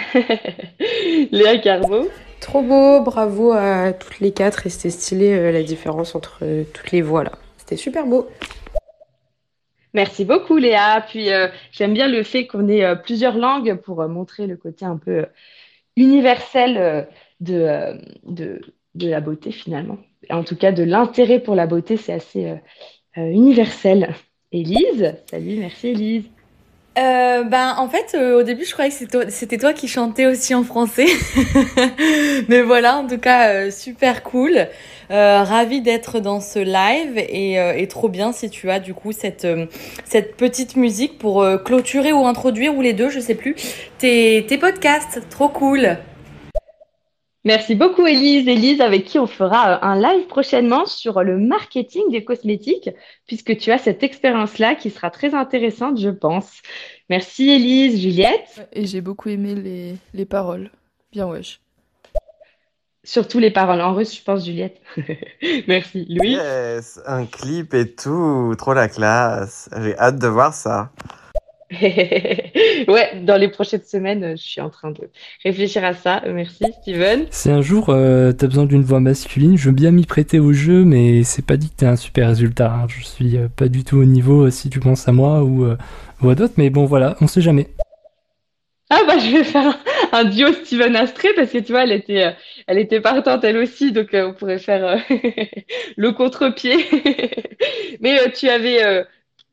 Léa 1.31 1.59
Carbo. 1.59 2.09
Trop 2.39 2.61
beau, 2.61 3.01
bravo 3.01 3.51
à 3.51 3.93
toutes 3.93 4.19
les 4.19 4.31
quatre 4.31 4.67
et 4.67 4.69
c'était 4.69 4.89
stylé 4.89 5.33
euh, 5.33 5.51
la 5.51 5.63
différence 5.63 6.13
entre 6.15 6.39
euh, 6.43 6.63
toutes 6.73 6.91
les 6.91 7.01
voix 7.01 7.23
là. 7.23 7.31
C'était 7.57 7.77
super 7.77 8.05
beau. 8.05 8.27
Merci 9.93 10.25
beaucoup 10.25 10.57
Léa. 10.57 11.01
Puis 11.07 11.33
euh, 11.33 11.47
j'aime 11.71 11.93
bien 11.93 12.07
le 12.07 12.21
fait 12.23 12.45
qu'on 12.45 12.67
ait 12.67 12.83
euh, 12.85 12.95
plusieurs 12.95 13.37
langues 13.37 13.75
pour 13.75 14.01
euh, 14.01 14.07
montrer 14.07 14.45
le 14.45 14.55
côté 14.55 14.85
un 14.85 14.97
peu 14.97 15.11
euh, 15.11 15.25
universel 15.97 16.77
euh, 16.77 17.03
de, 17.41 17.55
euh, 17.55 17.97
de, 18.23 18.61
de 18.95 19.09
la 19.09 19.19
beauté 19.19 19.51
finalement. 19.51 19.97
En 20.29 20.43
tout 20.43 20.55
cas, 20.55 20.71
de 20.71 20.83
l'intérêt 20.83 21.39
pour 21.41 21.55
la 21.55 21.67
beauté, 21.67 21.97
c'est 21.97 22.13
assez 22.13 22.45
euh, 23.17 23.29
universel. 23.29 24.15
Élise, 24.53 25.15
salut, 25.29 25.57
merci 25.57 25.89
Élise. 25.89 26.29
Euh, 26.97 27.43
ben 27.43 27.75
en 27.77 27.89
fait 27.89 28.15
euh, 28.15 28.39
au 28.39 28.43
début 28.43 28.65
je 28.65 28.71
croyais 28.71 28.89
que 28.89 29.29
c'était 29.29 29.57
toi, 29.57 29.73
qui 29.73 29.87
chantais 29.87 30.25
aussi 30.25 30.55
en 30.55 30.63
français. 30.63 31.05
Mais 32.47 32.61
voilà 32.61 32.97
en 32.97 33.05
tout 33.05 33.19
cas 33.19 33.49
euh, 33.49 33.71
super 33.71 34.23
cool. 34.23 34.67
Ravie 35.09 35.79
d'être 35.79 36.19
dans 36.19 36.41
ce 36.41 36.59
live 36.59 37.17
et, 37.17 37.87
trop 37.87 38.09
bien 38.09 38.33
si 38.33 38.49
tu 38.49 38.69
as 38.69 38.81
du 38.81 38.93
coup 38.93 39.13
cette 39.13 39.47
petite 40.35 40.75
musique 40.75 41.17
pour 41.17 41.47
clôturer 41.63 42.11
ou 42.11 42.25
introduire 42.25 42.75
ou 42.75 42.81
les 42.81 42.91
deux 42.91 43.09
je 43.09 43.21
sais 43.21 43.35
plus 43.35 43.55
tes 43.99 44.57
podcasts. 44.59 45.21
Trop 45.29 45.47
cool 45.47 45.97
Merci 47.43 47.75
beaucoup 47.75 48.05
Élise. 48.05 48.47
Élise 48.47 48.81
avec 48.81 49.05
qui 49.05 49.19
on 49.19 49.27
fera 49.27 49.75
euh, 49.75 49.79
un 49.81 49.95
live 49.95 50.27
prochainement 50.27 50.85
sur 50.85 51.23
le 51.23 51.37
marketing 51.37 52.09
des 52.11 52.23
cosmétiques, 52.23 52.89
puisque 53.27 53.57
tu 53.57 53.71
as 53.71 53.77
cette 53.77 54.03
expérience-là 54.03 54.75
qui 54.75 54.89
sera 54.89 55.09
très 55.11 55.33
intéressante, 55.33 55.99
je 55.99 56.09
pense. 56.09 56.61
Merci 57.09 57.49
Élise. 57.49 58.01
Juliette, 58.01 58.67
Et 58.73 58.85
j'ai 58.85 59.01
beaucoup 59.01 59.29
aimé 59.29 59.55
les, 59.55 59.95
les 60.13 60.25
paroles. 60.25 60.71
Bien 61.13 61.27
wesh. 61.27 61.61
surtout 63.03 63.39
les 63.39 63.51
paroles 63.51 63.79
en 63.81 63.93
russe, 63.93 64.15
je 64.17 64.23
pense, 64.23 64.43
Juliette. 64.45 64.81
Merci. 65.67 66.05
Louis, 66.09 66.33
Yes, 66.33 66.99
un 67.05 67.25
clip 67.25 67.73
et 67.73 67.95
tout, 67.95 68.53
trop 68.57 68.73
la 68.73 68.89
classe. 68.89 69.69
J'ai 69.81 69.97
hâte 69.97 70.19
de 70.19 70.27
voir 70.27 70.53
ça. 70.53 70.91
ouais, 71.81 73.21
dans 73.23 73.35
les 73.35 73.49
prochaines 73.49 73.83
semaines, 73.83 74.23
euh, 74.23 74.35
je 74.37 74.41
suis 74.41 74.61
en 74.61 74.69
train 74.69 74.91
de 74.91 75.09
réfléchir 75.43 75.83
à 75.83 75.93
ça. 75.93 76.23
Merci 76.25 76.63
Steven. 76.81 77.25
Si 77.29 77.49
un 77.49 77.61
jour 77.61 77.89
euh, 77.89 78.31
t'as 78.31 78.47
besoin 78.47 78.65
d'une 78.65 78.83
voix 78.83 79.01
masculine, 79.01 79.57
je 79.57 79.65
veux 79.65 79.75
bien 79.75 79.91
m'y 79.91 80.05
prêter 80.05 80.39
au 80.39 80.53
jeu, 80.53 80.85
mais 80.85 81.23
c'est 81.23 81.45
pas 81.45 81.57
dit 81.57 81.69
que 81.69 81.75
t'as 81.75 81.89
un 81.91 81.95
super 81.97 82.29
résultat. 82.29 82.71
hein. 82.71 82.87
Je 82.87 83.03
suis 83.03 83.35
euh, 83.35 83.49
pas 83.53 83.67
du 83.67 83.83
tout 83.83 83.97
au 83.97 84.05
niveau 84.05 84.45
euh, 84.45 84.49
si 84.49 84.69
tu 84.69 84.79
penses 84.79 85.09
à 85.09 85.11
moi 85.11 85.43
ou, 85.43 85.67
ou 86.21 86.29
à 86.29 86.35
d'autres, 86.35 86.53
mais 86.55 86.69
bon 86.69 86.85
voilà, 86.85 87.17
on 87.19 87.27
sait 87.27 87.41
jamais. 87.41 87.67
Ah 88.89 89.01
bah 89.05 89.17
je 89.19 89.29
vais 89.29 89.43
faire 89.43 89.77
un, 90.13 90.23
duo 90.23 90.53
Steven 90.53 90.95
Astré 90.95 91.27
parce 91.35 91.51
que 91.51 91.57
tu 91.57 91.73
vois, 91.73 91.83
elle 91.83 91.91
était, 91.91 92.33
elle 92.67 92.77
était 92.77 93.01
partante 93.01 93.43
elle 93.43 93.57
aussi, 93.57 93.91
donc 93.91 94.07
on 94.13 94.33
pourrait 94.33 94.59
faire 94.59 95.03
le 95.97 96.11
contre-pied. 96.13 96.77
Mais 97.99 98.31
tu 98.31 98.47
avais 98.47 99.03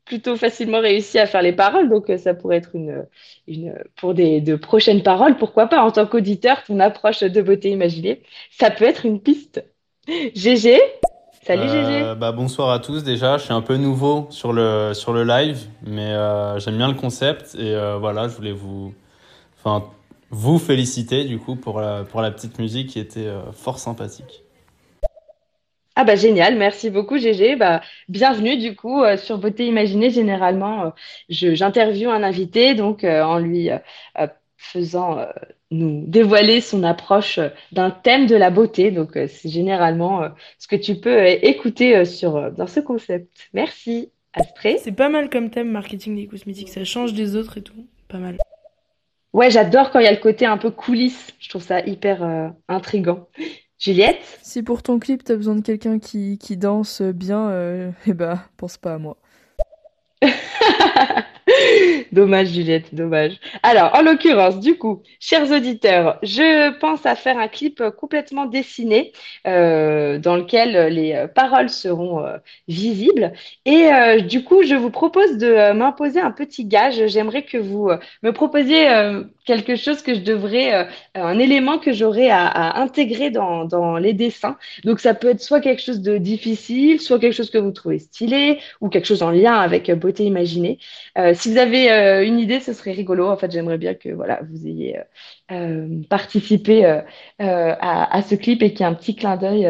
plutôt 0.05 0.37
facilement 0.37 0.79
réussi 0.79 1.19
à 1.19 1.25
faire 1.25 1.41
les 1.41 1.53
paroles, 1.53 1.89
donc 1.89 2.09
euh, 2.09 2.17
ça 2.17 2.33
pourrait 2.33 2.57
être 2.57 2.75
une, 2.75 3.05
une 3.47 3.75
pour 3.95 4.13
des 4.13 4.39
de 4.39 4.55
prochaines 4.55 5.03
paroles, 5.03 5.37
pourquoi 5.37 5.67
pas 5.67 5.83
en 5.83 5.91
tant 5.91 6.05
qu'auditeur, 6.05 6.63
ton 6.63 6.79
approche 6.79 7.21
de 7.21 7.41
beauté 7.41 7.69
imaginée, 7.71 8.21
ça 8.51 8.69
peut 8.69 8.85
être 8.85 9.05
une 9.05 9.19
piste. 9.19 9.63
GG, 10.07 10.79
Salut 11.41 11.67
GG. 11.67 12.01
Euh, 12.03 12.15
bah, 12.15 12.31
bonsoir 12.31 12.71
à 12.71 12.79
tous 12.79 13.03
déjà. 13.03 13.37
Je 13.37 13.43
suis 13.43 13.53
un 13.53 13.61
peu 13.61 13.77
nouveau 13.77 14.27
sur 14.31 14.51
le, 14.51 14.93
sur 14.93 15.13
le 15.13 15.23
live, 15.23 15.67
mais 15.83 16.11
euh, 16.11 16.57
j'aime 16.59 16.77
bien 16.77 16.87
le 16.87 16.95
concept. 16.95 17.55
Et 17.55 17.75
voilà, 17.99 18.27
je 18.27 18.35
voulais 18.35 18.51
vous, 18.51 18.93
enfin, 19.57 19.85
vous 20.31 20.57
féliciter 20.57 21.23
du 21.23 21.37
coup 21.37 21.55
pour 21.55 21.81
la, 21.81 22.03
pour 22.03 22.21
la 22.21 22.31
petite 22.31 22.57
musique 22.57 22.89
qui 22.89 22.99
était 22.99 23.29
fort 23.53 23.77
sympathique. 23.77 24.44
Ah 25.97 26.03
bah 26.03 26.15
génial, 26.17 26.57
merci 26.57 26.89
beaucoup 26.89 27.17
GG. 27.17 27.55
Bah, 27.55 27.81
bienvenue 28.09 28.57
du 28.57 28.75
coup 28.75 29.01
euh, 29.01 29.15
sur 29.15 29.37
Beauté 29.37 29.65
Imaginée. 29.65 30.09
Généralement, 30.09 30.87
euh, 30.87 30.89
j'interviewe 31.29 32.09
un 32.09 32.21
invité 32.21 32.75
donc 32.75 33.05
euh, 33.05 33.23
en 33.23 33.39
lui 33.39 33.69
euh, 33.69 33.77
faisant 34.57 35.25
nous 35.71 36.03
dévoiler 36.05 36.59
son 36.59 36.83
approche 36.83 37.39
d'un 37.71 37.91
thème 37.91 38.25
de 38.27 38.35
la 38.35 38.49
beauté. 38.49 38.91
Donc 38.91 39.11
c'est 39.13 39.47
généralement 39.47 40.23
ce 40.59 40.67
que 40.67 40.75
tu 40.75 40.95
peux 40.95 41.27
écouter 41.27 42.03
sur 42.03 42.51
dans 42.51 42.67
ce 42.67 42.81
concept. 42.81 43.29
Merci 43.53 44.11
Astrée. 44.33 44.77
C'est 44.83 44.91
pas 44.91 45.07
mal 45.07 45.29
comme 45.29 45.49
thème 45.49 45.71
marketing 45.71 46.17
des 46.17 46.27
cosmétiques, 46.27 46.69
ça 46.69 46.83
change 46.83 47.13
des 47.13 47.37
autres 47.37 47.59
et 47.59 47.61
tout. 47.61 47.87
Pas 48.09 48.17
mal. 48.17 48.37
Ouais, 49.31 49.49
j'adore 49.49 49.91
quand 49.91 49.99
il 49.99 50.05
y 50.05 50.09
a 50.09 50.11
le 50.11 50.17
côté 50.17 50.45
un 50.45 50.57
peu 50.57 50.71
coulisses. 50.71 51.31
Je 51.39 51.47
trouve 51.47 51.63
ça 51.63 51.79
hyper 51.79 52.51
intriguant. 52.67 53.29
Juliette? 53.85 54.17
Si 54.41 54.63
pour 54.63 54.81
ton 54.81 54.97
clip 54.97 55.23
t'as 55.23 55.35
besoin 55.35 55.53
de 55.53 55.61
quelqu'un 55.61 55.99
qui, 55.99 56.39
qui 56.39 56.57
danse 56.57 57.03
bien, 57.03 57.49
euh, 57.49 57.91
eh 58.07 58.13
bah, 58.13 58.49
pense 58.57 58.77
pas 58.77 58.95
à 58.95 58.97
moi. 58.97 59.15
Dommage, 62.11 62.47
Juliette, 62.47 62.93
dommage. 62.93 63.39
Alors, 63.63 63.91
en 63.95 64.01
l'occurrence, 64.01 64.59
du 64.59 64.77
coup, 64.77 65.01
chers 65.19 65.51
auditeurs, 65.51 66.17
je 66.23 66.77
pense 66.79 67.05
à 67.05 67.15
faire 67.15 67.37
un 67.37 67.47
clip 67.47 67.83
complètement 67.97 68.45
dessiné 68.45 69.11
euh, 69.47 70.17
dans 70.17 70.35
lequel 70.35 70.93
les 70.93 71.25
paroles 71.33 71.69
seront 71.69 72.25
euh, 72.25 72.37
visibles. 72.67 73.33
Et 73.65 73.87
euh, 73.87 74.19
du 74.21 74.43
coup, 74.43 74.63
je 74.63 74.75
vous 74.75 74.91
propose 74.91 75.37
de 75.37 75.73
m'imposer 75.73 76.19
un 76.19 76.31
petit 76.31 76.65
gage. 76.65 77.07
J'aimerais 77.07 77.43
que 77.43 77.57
vous 77.57 77.89
me 78.23 78.31
proposiez 78.31 78.87
quelque 79.45 79.75
chose 79.75 80.01
que 80.01 80.15
je 80.15 80.21
devrais, 80.21 80.87
un 81.13 81.37
élément 81.37 81.77
que 81.77 81.91
j'aurais 81.93 82.29
à, 82.29 82.79
intégrer 82.79 83.29
dans, 83.29 83.97
les 83.97 84.13
dessins. 84.13 84.57
Donc, 84.83 84.99
ça 84.99 85.13
peut 85.13 85.29
être 85.29 85.41
soit 85.41 85.59
quelque 85.59 85.81
chose 85.81 86.01
de 86.01 86.17
difficile, 86.17 86.99
soit 86.99 87.19
quelque 87.19 87.33
chose 87.33 87.49
que 87.49 87.57
vous 87.57 87.71
trouvez 87.71 87.99
stylé, 87.99 88.59
ou 88.81 88.89
quelque 88.89 89.05
chose 89.05 89.23
en 89.23 89.31
lien 89.31 89.53
avec 89.53 89.91
beauté 89.91 90.23
imaginée. 90.23 90.79
Si 91.33 91.51
vous 91.51 91.57
avez 91.57 91.74
euh, 91.91 92.25
une 92.25 92.39
idée, 92.39 92.59
ce 92.59 92.73
serait 92.73 92.91
rigolo. 92.91 93.27
En 93.27 93.37
fait, 93.37 93.51
j'aimerais 93.51 93.77
bien 93.77 93.93
que 93.93 94.09
voilà, 94.09 94.39
vous 94.49 94.67
ayez 94.67 94.97
euh, 94.97 95.01
euh, 95.51 96.01
participé 96.09 96.85
à, 97.39 98.21
ce 98.21 98.35
clip 98.35 98.61
et 98.61 98.71
qu'il 98.71 98.81
y 98.81 98.83
ait 98.83 98.91
un 98.91 98.93
petit 98.93 99.15
clin 99.15 99.37
d'œil 99.37 99.67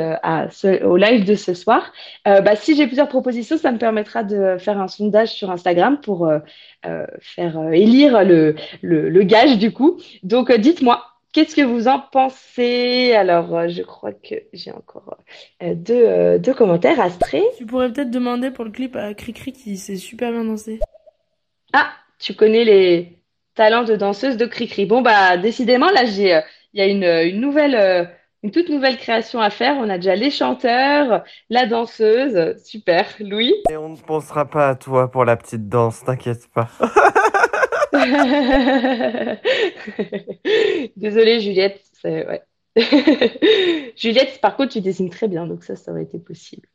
au 0.84 0.98
live 0.98 1.26
de 1.26 1.36
ce 1.36 1.54
soir. 1.54 1.92
Bah, 2.26 2.56
si 2.56 2.76
j'ai 2.76 2.88
plusieurs 2.88 3.10
propositions, 3.10 3.58
ça 3.58 3.72
me 3.72 3.78
permettra 3.78 4.24
de 4.24 4.58
faire 4.58 4.80
un 4.80 4.88
sondage 4.88 5.30
sur 5.34 5.52
Instagram 5.52 6.00
pour 6.02 6.30
faire 7.20 7.70
élire 7.72 8.24
le, 8.24 9.24
gage 9.24 9.58
du 9.58 9.72
coup. 9.72 10.00
Donc, 10.24 10.52
dites-moi. 10.52 11.04
Qu'est-ce 11.32 11.54
que 11.54 11.64
vous 11.64 11.90
en 11.90 12.00
pensez? 12.00 13.12
Alors, 13.12 13.68
je 13.68 13.82
crois 13.82 14.14
que 14.14 14.36
j'ai 14.54 14.72
encore 14.72 15.18
deux, 15.62 16.54
commentaires. 16.54 17.02
Astrée? 17.02 17.44
Tu 17.58 17.66
pourrais 17.66 17.92
peut-être 17.92 18.10
demander 18.10 18.52
pour 18.52 18.64
le 18.64 18.72
clip 18.72 18.96
à 18.96 19.14
Cricri 19.14 19.52
qui 19.52 19.76
sait 19.76 19.98
super 19.98 20.32
bien 20.32 20.46
danser. 20.46 20.80
Ah, 21.78 21.92
tu 22.20 22.34
connais 22.34 22.64
les 22.64 23.20
talents 23.54 23.84
de 23.84 23.98
danseuse 23.98 24.38
de 24.38 24.46
Cricri. 24.46 24.86
Bon, 24.86 25.02
bah, 25.02 25.36
décidément, 25.36 25.90
là, 25.90 26.06
j'ai, 26.06 26.36
euh, 26.36 26.42
il 26.74 26.80
y 26.80 26.82
a 26.82 26.88
une, 26.88 27.04
une 27.04 27.42
nouvelle, 27.42 27.76
euh, 27.76 28.06
une 28.44 28.52
toute 28.52 28.70
nouvelle 28.70 28.96
création 28.96 29.42
à 29.42 29.50
faire. 29.50 29.76
On 29.78 29.90
a 29.90 29.98
déjà 29.98 30.16
les 30.16 30.32
chanteurs, 30.32 31.26
la 31.50 31.66
danseuse. 31.66 32.56
Super. 32.64 33.06
Louis? 33.20 33.54
Et 33.70 33.76
on 33.76 33.90
ne 33.90 33.98
pensera 33.98 34.46
pas 34.46 34.70
à 34.70 34.76
toi 34.76 35.12
pour 35.12 35.26
la 35.26 35.36
petite 35.36 35.68
danse, 35.68 36.02
t'inquiète 36.06 36.48
pas. 36.54 36.70
Désolée, 40.96 41.42
Juliette. 41.42 41.82
ouais. 42.06 42.42
Juliette, 43.98 44.40
par 44.42 44.56
contre, 44.56 44.72
tu 44.72 44.82
dessines 44.82 45.10
très 45.10 45.28
bien, 45.28 45.46
donc 45.46 45.66
ça, 45.66 45.76
ça 45.76 45.92
aurait 45.92 46.04
été 46.04 46.20
possible. 46.20 46.68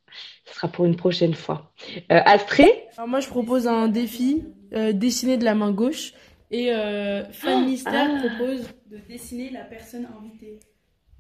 Ce 0.51 0.57
sera 0.57 0.69
pour 0.69 0.85
une 0.85 0.97
prochaine 0.97 1.35
fois. 1.35 1.73
Euh, 2.13 2.21
Astrée? 2.27 2.89
Alors 2.97 3.09
moi 3.09 3.21
je 3.21 3.29
propose 3.29 3.67
un 3.67 3.89
défi, 3.89 4.45
euh, 4.75 4.93
dessiner 4.93 5.37
de 5.37 5.45
la 5.45 5.55
main 5.55 5.71
gauche. 5.71 6.13
Et 6.51 6.73
euh, 6.75 7.25
Fan 7.33 7.65
Mystère 7.65 8.11
ah. 8.13 8.27
propose 8.27 8.67
de 8.91 8.99
dessiner 9.09 9.51
la 9.51 9.61
personne 9.61 10.09
invitée. 10.19 10.59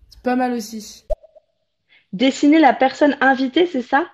C'est 0.08 0.22
pas 0.22 0.34
mal 0.34 0.52
aussi. 0.52 1.04
Dessiner 2.12 2.58
la 2.58 2.72
personne 2.72 3.16
invitée, 3.20 3.66
c'est 3.66 3.82
ça? 3.82 4.06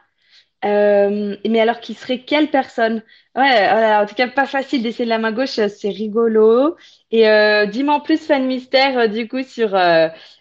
Euh, 0.64 1.36
mais 1.48 1.60
alors, 1.60 1.80
qui 1.80 1.94
serait 1.94 2.20
quelle 2.20 2.50
personne? 2.50 2.96
Ouais, 3.34 3.68
voilà, 3.68 4.02
en 4.02 4.06
tout 4.06 4.14
cas, 4.14 4.28
pas 4.28 4.46
facile 4.46 4.82
d'essayer 4.82 5.04
de 5.04 5.10
la 5.10 5.18
main 5.18 5.32
gauche, 5.32 5.58
c'est 5.68 5.88
rigolo. 5.88 6.76
Et 7.10 7.28
euh, 7.28 7.66
dis-moi 7.66 7.94
en 7.94 8.00
plus, 8.00 8.18
Fan 8.18 8.46
Mystère, 8.46 8.98
euh, 8.98 9.06
du 9.06 9.28
coup, 9.28 9.42
sur 9.42 9.74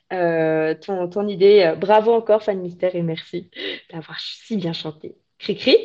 ton, 0.10 1.08
ton 1.08 1.28
idée. 1.28 1.63
Euh, 1.65 1.76
Bravo 1.76 2.13
encore, 2.13 2.44
Fan 2.44 2.60
Mystère, 2.60 2.96
et 2.96 3.02
merci 3.02 3.50
d'avoir 3.91 4.20
si 4.20 4.58
bien 4.58 4.74
chanté. 4.74 5.15
Cri-cri? 5.39 5.78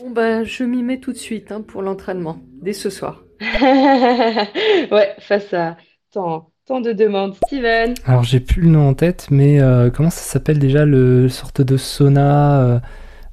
Bon 0.00 0.10
bah, 0.10 0.42
je 0.44 0.64
m'y 0.64 0.82
mets 0.82 0.98
tout 0.98 1.12
de 1.12 1.18
suite 1.18 1.52
hein, 1.52 1.60
pour 1.60 1.82
l'entraînement, 1.82 2.38
dès 2.62 2.72
ce 2.72 2.90
soir. 2.90 3.22
Ouais, 4.90 5.14
face 5.18 5.52
à 5.54 5.76
tant, 6.12 6.50
tant 6.66 6.80
de 6.80 6.92
demandes. 6.92 7.34
Steven? 7.46 7.94
Alors 8.04 8.22
j'ai 8.24 8.40
plus 8.40 8.62
le 8.62 8.68
nom 8.68 8.88
en 8.88 8.94
tête, 8.94 9.28
mais 9.30 9.60
euh, 9.60 9.90
comment 9.90 10.10
ça 10.10 10.22
s'appelle 10.22 10.58
déjà 10.58 10.84
le 10.84 11.28
sorte 11.28 11.60
de 11.60 11.76
sauna 11.76 12.60
euh, 12.62 12.80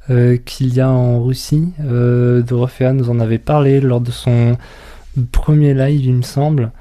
euh, 0.09 0.37
qu'il 0.37 0.73
y 0.73 0.81
a 0.81 0.89
en 0.89 1.23
Russie? 1.23 1.73
Euh, 1.83 2.41
Dorothea 2.41 2.93
nous 2.93 3.09
en 3.09 3.19
avait 3.19 3.39
parlé 3.39 3.79
lors 3.81 4.01
de 4.01 4.11
son 4.11 4.57
premier 5.31 5.73
live, 5.73 6.05
il 6.05 6.15
me 6.15 6.21
semble. 6.21 6.71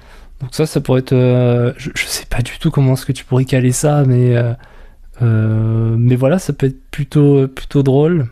Donc 0.40 0.54
ça, 0.54 0.66
ça 0.66 0.80
pourrait 0.80 1.00
être. 1.00 1.12
euh, 1.12 1.72
je, 1.76 1.90
sais 2.06 2.26
pas 2.26 2.42
du 2.42 2.58
tout 2.58 2.70
comment 2.70 2.94
est-ce 2.94 3.06
que 3.06 3.12
tu 3.12 3.24
pourrais 3.24 3.44
caler 3.44 3.72
ça, 3.72 4.04
mais 4.06 4.36
euh, 4.36 4.52
euh, 5.22 5.96
mais 5.98 6.16
voilà, 6.16 6.38
ça 6.38 6.52
peut 6.52 6.66
être 6.66 6.90
plutôt 6.90 7.48
plutôt 7.48 7.82
drôle. 7.82 8.28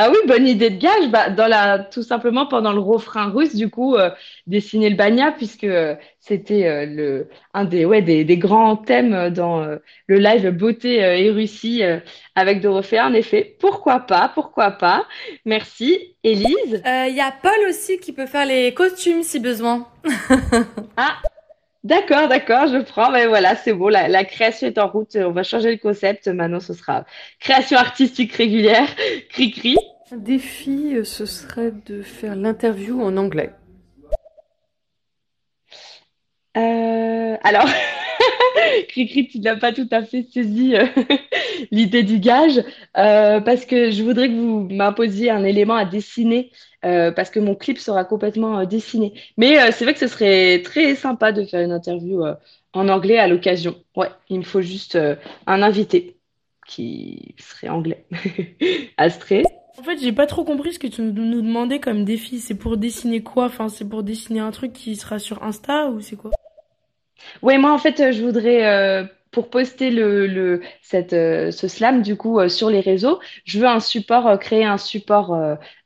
Ah 0.00 0.10
oui, 0.10 0.16
bonne 0.28 0.46
idée 0.46 0.70
de 0.70 0.76
gage. 0.78 1.10
Bah, 1.10 1.28
dans 1.28 1.48
la, 1.48 1.80
tout 1.80 2.04
simplement 2.04 2.46
pendant 2.46 2.72
le 2.72 2.78
refrain 2.78 3.30
russe, 3.30 3.56
du 3.56 3.68
coup, 3.68 3.96
euh, 3.96 4.10
dessiner 4.46 4.90
le 4.90 4.96
banya, 4.96 5.32
puisque 5.32 5.64
euh, 5.64 5.96
c'était 6.20 6.66
euh, 6.68 6.86
le, 6.86 7.28
un 7.52 7.64
des, 7.64 7.84
ouais, 7.84 8.00
des, 8.00 8.24
des 8.24 8.38
grands 8.38 8.76
thèmes 8.76 9.12
euh, 9.12 9.30
dans 9.30 9.60
euh, 9.60 9.76
le 10.06 10.18
live 10.18 10.50
Beauté 10.50 11.02
euh, 11.04 11.16
et 11.16 11.30
Russie 11.30 11.82
euh, 11.82 11.98
avec 12.36 12.60
Dorothée. 12.60 13.00
En 13.00 13.12
effet, 13.12 13.56
pourquoi 13.58 13.98
pas, 14.00 14.30
pourquoi 14.32 14.70
pas. 14.70 15.04
Merci. 15.44 16.14
Élise? 16.22 16.82
Il 16.84 17.14
y 17.16 17.20
a 17.20 17.32
Paul 17.42 17.68
aussi 17.68 17.98
qui 17.98 18.12
peut 18.12 18.26
faire 18.26 18.46
les 18.46 18.72
costumes 18.74 19.24
si 19.24 19.40
besoin. 19.40 19.88
Ah, 20.96 21.16
d'accord, 21.84 22.28
d'accord, 22.28 22.66
je 22.68 22.78
prends. 22.82 23.10
Mais 23.10 23.26
voilà, 23.26 23.56
c'est 23.56 23.72
bon, 23.72 23.88
la, 23.88 24.08
la 24.08 24.24
création 24.24 24.66
est 24.66 24.78
en 24.78 24.88
route. 24.88 25.16
On 25.16 25.32
va 25.32 25.42
changer 25.42 25.70
le 25.70 25.78
concept. 25.78 26.28
Maintenant, 26.28 26.60
ce 26.60 26.74
sera 26.74 27.04
création 27.40 27.78
artistique 27.78 28.32
régulière. 28.32 28.88
Cri-cri. 29.30 29.76
Un 30.10 30.16
défi, 30.16 30.94
euh, 30.96 31.04
ce 31.04 31.26
serait 31.26 31.72
de 31.86 32.02
faire 32.02 32.34
l'interview 32.34 33.02
en 33.02 33.16
anglais. 33.18 33.52
Euh, 36.56 37.36
alors, 37.42 37.68
Cricri, 38.88 39.28
tu 39.28 39.40
n'as 39.40 39.56
pas 39.56 39.72
tout 39.72 39.88
à 39.90 40.02
fait 40.02 40.22
saisi 40.32 40.74
euh, 40.74 40.86
l'idée 41.70 42.02
du 42.02 42.18
gage, 42.18 42.62
euh, 42.96 43.40
parce 43.40 43.64
que 43.64 43.90
je 43.90 44.02
voudrais 44.02 44.28
que 44.28 44.34
vous 44.34 44.68
m'imposiez 44.70 45.30
un 45.30 45.44
élément 45.44 45.76
à 45.76 45.84
dessiner, 45.84 46.50
euh, 46.84 47.10
parce 47.12 47.30
que 47.30 47.40
mon 47.40 47.54
clip 47.54 47.78
sera 47.78 48.04
complètement 48.04 48.60
euh, 48.60 48.64
dessiné. 48.64 49.14
Mais 49.36 49.72
c'est 49.72 49.84
vrai 49.84 49.94
que 49.94 50.00
ce 50.00 50.06
serait 50.06 50.62
très 50.62 50.94
sympa 50.94 51.32
de 51.32 51.44
faire 51.44 51.60
une 51.60 51.72
interview 51.72 52.22
en 52.72 52.88
anglais 52.88 53.18
à 53.18 53.28
l'occasion. 53.28 53.76
Ouais, 53.96 54.10
il 54.28 54.38
me 54.38 54.44
faut 54.44 54.60
juste 54.60 54.98
un 55.46 55.62
invité 55.62 56.16
qui 56.66 57.34
serait 57.38 57.68
anglais. 57.68 58.04
Astrée? 58.96 59.42
En 59.78 59.82
fait, 59.82 59.98
j'ai 59.98 60.12
pas 60.12 60.26
trop 60.26 60.44
compris 60.44 60.72
ce 60.72 60.78
que 60.78 60.88
tu 60.88 61.02
nous 61.02 61.40
demandais 61.40 61.78
comme 61.78 62.04
défi. 62.04 62.40
C'est 62.40 62.56
pour 62.56 62.76
dessiner 62.76 63.22
quoi? 63.22 63.44
Enfin, 63.44 63.68
c'est 63.68 63.88
pour 63.88 64.02
dessiner 64.02 64.40
un 64.40 64.50
truc 64.50 64.72
qui 64.72 64.96
sera 64.96 65.18
sur 65.18 65.42
Insta 65.44 65.88
ou 65.88 66.00
c'est 66.00 66.16
quoi? 66.16 66.32
Ouais, 67.42 67.58
moi 67.58 67.72
en 67.72 67.78
fait, 67.78 68.12
je 68.12 68.22
voudrais 68.22 68.66
euh, 68.66 69.04
pour 69.30 69.50
poster 69.50 69.90
euh, 69.98 70.60
ce 71.50 71.68
slam 71.68 72.02
du 72.02 72.16
coup 72.16 72.38
euh, 72.38 72.48
sur 72.48 72.70
les 72.70 72.80
réseaux, 72.80 73.20
je 73.44 73.58
veux 73.58 73.66
un 73.66 73.80
support, 73.80 74.26
euh, 74.26 74.36
créer 74.36 74.64
un 74.64 74.78
support 74.78 75.36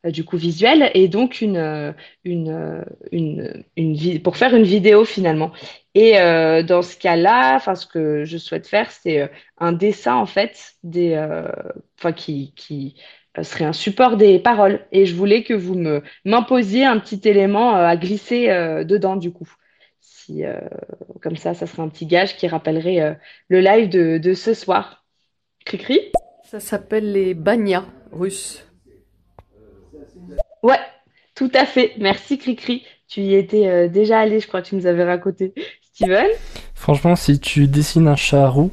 du 0.05 0.25
coup 0.25 0.37
visuel 0.37 0.91
et 0.95 1.09
donc 1.09 1.41
une 1.41 1.95
pour 4.23 4.37
faire 4.37 4.55
une 4.55 4.65
vidéo 4.65 5.05
finalement. 5.05 5.53
Et 5.95 6.13
dans 6.13 6.83
ce 6.83 6.97
cas-là, 6.97 7.61
ce 7.61 7.87
que 7.87 8.25
je 8.25 8.39
souhaite 8.39 8.67
faire, 8.67 8.91
c'est 8.91 9.31
un 9.59 9.73
dessin 9.73 10.15
en 10.15 10.27
fait 10.27 10.75
qui 12.17 12.95
serait 13.43 13.65
un 13.65 13.73
support 13.73 14.17
des 14.17 14.39
paroles. 14.39 14.81
Et 14.91 15.07
je 15.07 15.15
voulais 15.15 15.43
que 15.45 15.55
vous 15.55 15.77
m'imposiez 16.25 16.85
un 16.85 16.99
petit 16.99 17.21
élément 17.29 17.75
à 17.75 17.97
glisser 17.97 18.49
dedans 18.85 19.17
du 19.17 19.31
coup. 19.33 19.49
Si, 20.33 20.45
euh, 20.45 20.59
comme 21.21 21.37
ça, 21.37 21.55
ça 21.55 21.67
serait 21.67 21.83
un 21.83 21.89
petit 21.89 22.07
gage 22.07 22.37
qui 22.37 22.47
rappellerait 22.47 23.01
euh, 23.01 23.15
le 23.49 23.61
live 23.61 23.89
de, 23.89 24.19
de 24.19 24.35
ce 24.35 24.55
soir. 24.55 25.05
Cri-cri? 25.65 26.01
Ça 26.45 26.61
s'appelle 26.61 27.13
les 27.13 27.35
banyas 27.35 27.85
russes. 28.13 28.67
Ouais, 30.63 30.79
tout 31.35 31.51
à 31.55 31.67
fait. 31.67 31.93
Merci 31.99 32.39
Cricri. 32.39 32.85
Tu 33.09 33.21
y 33.21 33.35
étais 33.35 33.69
euh, 33.69 33.89
déjà 33.89 34.21
allé, 34.21 34.41
je 34.41 34.49
crois 34.49 34.63
que 34.63 34.69
tu 34.69 34.77
nous 34.77 34.87
avais 34.87 35.05
raconté. 35.05 35.55
Steven 35.83 36.29
Franchement, 36.75 37.17
si 37.17 37.39
tu 37.39 37.69
dessines 37.69 38.09
un 38.09 38.17
chat 38.17 38.49
roux, 38.49 38.73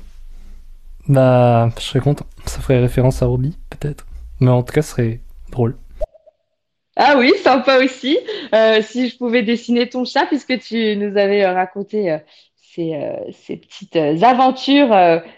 bah, 1.08 1.70
je 1.78 1.84
serais 1.84 2.00
content. 2.00 2.26
Ça 2.46 2.62
ferait 2.62 2.80
référence 2.80 3.22
à 3.22 3.26
Robbie, 3.26 3.58
peut-être. 3.70 4.06
Mais 4.40 4.50
en 4.50 4.64
tout 4.64 4.74
cas, 4.74 4.82
ce 4.82 4.92
serait 4.92 5.20
drôle. 5.52 5.76
Ah 7.02 7.16
oui, 7.18 7.32
sympa 7.42 7.82
aussi. 7.82 8.20
Euh, 8.54 8.82
si 8.82 9.08
je 9.08 9.18
pouvais 9.18 9.42
dessiner 9.42 9.88
ton 9.88 10.04
chat, 10.04 10.26
puisque 10.26 10.60
tu 10.60 10.98
nous 10.98 11.18
avais 11.18 11.46
euh, 11.46 11.54
raconté 11.54 12.12
euh, 12.12 12.18
ces, 12.56 12.94
ces 13.32 13.56
petites 13.56 13.96
aventures 13.96 14.96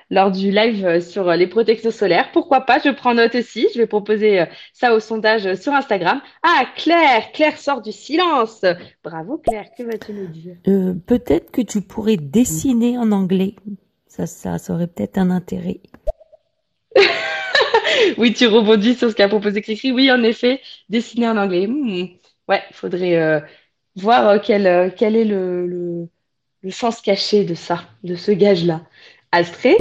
lors 0.09 0.31
du 0.31 0.51
live 0.51 0.99
sur 0.99 1.31
les 1.31 1.47
protections 1.47 1.91
solaires, 1.91 2.31
pourquoi 2.33 2.61
pas? 2.61 2.79
Je 2.83 2.89
prends 2.89 3.13
note 3.13 3.35
aussi. 3.35 3.67
Je 3.73 3.79
vais 3.79 3.87
proposer 3.87 4.43
ça 4.73 4.93
au 4.93 4.99
sondage 4.99 5.53
sur 5.55 5.71
Instagram. 5.71 6.19
Ah, 6.43 6.65
Claire, 6.75 7.31
Claire 7.31 7.57
sort 7.57 7.81
du 7.81 7.93
silence. 7.93 8.65
Bravo 9.03 9.37
Claire, 9.37 9.67
que 9.77 9.83
vas-tu 9.83 10.13
nous 10.13 10.27
dire? 10.27 10.55
Peut-être 11.05 11.51
que 11.51 11.61
tu 11.61 11.81
pourrais 11.81 12.17
dessiner 12.17 12.97
en 12.97 13.11
anglais. 13.13 13.55
Ça, 14.07 14.25
ça, 14.25 14.57
ça 14.57 14.73
aurait 14.73 14.87
peut-être 14.87 15.17
un 15.17 15.31
intérêt. 15.31 15.79
Oui, 18.17 18.33
tu 18.33 18.47
rebondis 18.47 18.95
sur 18.95 19.09
ce 19.09 19.15
qu'a 19.15 19.27
proposé 19.27 19.61
Cricri. 19.61 19.91
Oui, 19.91 20.11
en 20.11 20.23
effet, 20.23 20.61
dessiner 20.89 21.27
en 21.27 21.37
anglais. 21.37 21.67
Hmm. 21.67 22.07
Ouais, 22.47 22.63
il 22.69 22.75
faudrait 22.75 23.17
euh, 23.17 23.39
voir 23.95 24.27
euh, 24.27 24.37
quel, 24.43 24.67
euh, 24.67 24.89
quel 24.95 25.15
est 25.15 25.25
le, 25.25 26.07
sens 26.69 27.01
caché 27.01 27.45
de 27.45 27.55
ça, 27.55 27.83
de 28.03 28.15
ce 28.15 28.31
gage-là. 28.31 28.81
Astrée? 29.31 29.77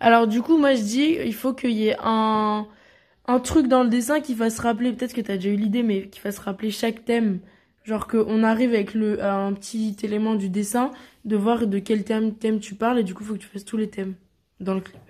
Alors 0.00 0.26
du 0.26 0.42
coup, 0.42 0.58
moi 0.58 0.74
je 0.74 0.82
dis, 0.82 1.18
il 1.24 1.34
faut 1.34 1.54
qu'il 1.54 1.72
y 1.72 1.88
ait 1.88 1.96
un, 2.00 2.66
truc 3.42 3.68
dans 3.68 3.82
le 3.82 3.88
dessin 3.88 4.20
qui 4.20 4.34
fasse 4.34 4.58
rappeler, 4.58 4.92
peut-être 4.92 5.14
que 5.14 5.20
tu 5.20 5.30
as 5.30 5.36
déjà 5.36 5.50
eu 5.50 5.56
l'idée, 5.56 5.82
mais 5.82 6.08
qui 6.08 6.20
fasse 6.20 6.38
rappeler 6.38 6.70
chaque 6.70 7.04
thème. 7.04 7.40
Genre 7.84 8.06
qu'on 8.06 8.42
arrive 8.44 8.72
avec 8.72 8.94
le, 8.94 9.22
un 9.22 9.52
petit 9.52 9.96
élément 10.02 10.36
du 10.36 10.48
dessin, 10.48 10.90
de 11.24 11.36
voir 11.36 11.66
de 11.66 11.78
quel 11.78 12.04
thème, 12.04 12.34
thème 12.34 12.60
tu 12.60 12.74
parles, 12.74 13.00
et 13.00 13.02
du 13.02 13.12
coup, 13.12 13.22
il 13.24 13.26
faut 13.26 13.34
que 13.34 13.40
tu 13.40 13.46
fasses 13.46 13.64
tous 13.64 13.76
les 13.76 13.90
thèmes 13.90 14.14
dans 14.60 14.74
le 14.74 14.80
clip. 14.80 15.00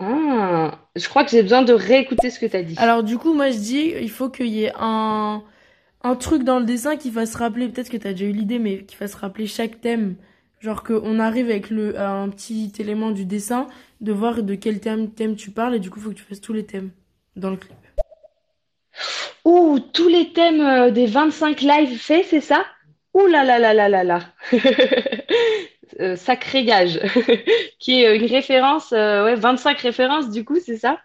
Ah, 0.00 0.78
je 0.94 1.08
crois 1.08 1.24
que 1.24 1.30
j'ai 1.30 1.42
besoin 1.42 1.62
de 1.62 1.72
réécouter 1.72 2.30
ce 2.30 2.38
que 2.38 2.46
tu 2.46 2.56
as 2.56 2.62
dit. 2.62 2.74
Alors 2.78 3.02
du 3.02 3.18
coup, 3.18 3.34
moi 3.34 3.50
je 3.50 3.58
dis, 3.58 3.92
il 4.00 4.10
faut 4.10 4.28
qu'il 4.28 4.46
y 4.46 4.64
ait 4.64 4.72
un, 4.78 5.42
un 6.02 6.14
truc 6.14 6.44
dans 6.44 6.60
le 6.60 6.64
dessin 6.64 6.96
qui 6.96 7.10
fasse 7.10 7.34
rappeler, 7.34 7.68
peut-être 7.68 7.90
que 7.90 7.96
tu 7.96 8.06
as 8.06 8.12
déjà 8.12 8.26
eu 8.26 8.32
l'idée, 8.32 8.58
mais 8.58 8.84
qui 8.84 8.96
fasse 8.96 9.14
rappeler 9.14 9.46
chaque 9.46 9.80
thème. 9.80 10.16
Genre 10.60 10.82
qu'on 10.82 11.20
arrive 11.20 11.50
avec 11.50 11.70
le, 11.70 11.98
un 12.00 12.28
petit 12.30 12.72
élément 12.78 13.10
du 13.12 13.24
dessin, 13.24 13.68
de 14.00 14.12
voir 14.12 14.42
de 14.42 14.54
quel 14.56 14.80
thème, 14.80 15.10
thème 15.10 15.36
tu 15.36 15.50
parles, 15.50 15.76
et 15.76 15.78
du 15.78 15.88
coup, 15.90 16.00
il 16.00 16.02
faut 16.02 16.10
que 16.10 16.14
tu 16.14 16.24
fasses 16.24 16.40
tous 16.40 16.52
les 16.52 16.64
thèmes 16.64 16.90
dans 17.36 17.50
le 17.50 17.56
clip. 17.56 17.76
Ouh, 19.44 19.78
tous 19.92 20.08
les 20.08 20.32
thèmes 20.32 20.60
euh, 20.60 20.90
des 20.90 21.06
25 21.06 21.60
lives 21.60 21.98
faits, 21.98 22.26
c'est 22.28 22.40
ça? 22.40 22.64
Ouh 23.14 23.26
là 23.26 23.44
là 23.44 23.58
là 23.58 23.72
là 23.72 23.88
là 23.88 24.04
là. 24.04 24.20
Euh, 26.00 26.16
sacré 26.16 26.64
gage. 26.64 27.00
Qui 27.78 28.02
est 28.02 28.16
une 28.16 28.26
référence, 28.26 28.92
euh, 28.92 29.24
ouais, 29.24 29.34
25 29.34 29.78
références 29.78 30.30
du 30.30 30.44
coup, 30.44 30.58
c'est 30.64 30.76
ça? 30.76 30.98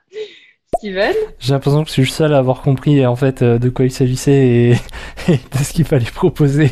Steven? 0.78 1.14
J'ai 1.40 1.54
l'impression 1.54 1.84
que 1.84 1.88
je 1.90 1.94
suis 1.94 2.02
le 2.04 2.08
seul 2.08 2.34
à 2.34 2.38
avoir 2.40 2.62
compris 2.62 3.06
en 3.06 3.16
fait 3.16 3.42
euh, 3.42 3.60
de 3.60 3.70
quoi 3.70 3.86
il 3.86 3.92
s'agissait 3.92 4.32
et, 4.32 4.72
et 5.30 5.38
de 5.38 5.64
ce 5.64 5.74
qu'il 5.74 5.86
fallait 5.86 6.06
proposer. 6.06 6.72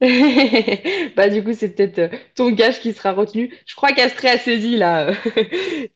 Bah 1.16 1.30
du 1.30 1.42
coup, 1.42 1.54
c'est 1.54 1.70
peut-être 1.70 1.98
euh, 1.98 2.08
ton 2.34 2.50
gage 2.50 2.80
qui 2.80 2.92
sera 2.92 3.12
retenu. 3.12 3.54
Je 3.64 3.74
crois 3.74 3.92
qu'Astrée 3.92 4.28
a 4.28 4.38
saisi 4.38 4.76
là 4.76 5.10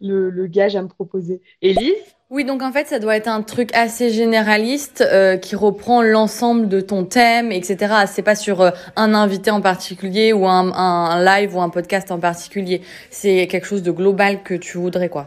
le, 0.01 0.31
le 0.31 0.47
gage 0.47 0.75
à 0.75 0.83
me 0.83 0.89
proposer. 0.89 1.43
Élise? 1.61 1.93
Oui, 2.31 2.45
donc 2.45 2.63
en 2.63 2.71
fait, 2.71 2.87
ça 2.87 3.01
doit 3.01 3.17
être 3.17 3.27
un 3.27 3.43
truc 3.43 3.75
assez 3.75 4.11
généraliste 4.11 5.01
euh, 5.01 5.37
qui 5.37 5.57
reprend 5.57 6.01
l'ensemble 6.01 6.69
de 6.69 6.81
ton 6.81 7.05
thème, 7.05 7.51
etc. 7.51 8.05
C'est 8.07 8.23
pas 8.23 8.37
sur 8.37 8.61
euh, 8.61 8.71
un 8.95 9.15
invité 9.15 9.51
en 9.51 9.61
particulier 9.61 10.33
ou 10.33 10.47
un, 10.47 10.73
un, 10.73 11.07
un 11.11 11.25
live 11.25 11.57
ou 11.57 11.61
un 11.61 11.71
podcast 11.71 12.13
en 12.13 12.21
particulier. 12.21 12.83
C'est 13.11 13.49
quelque 13.49 13.67
chose 13.67 13.83
de 13.83 13.91
global 13.91 14.45
que 14.45 14.55
tu 14.55 14.79
voudrais, 14.79 15.09
quoi. 15.09 15.27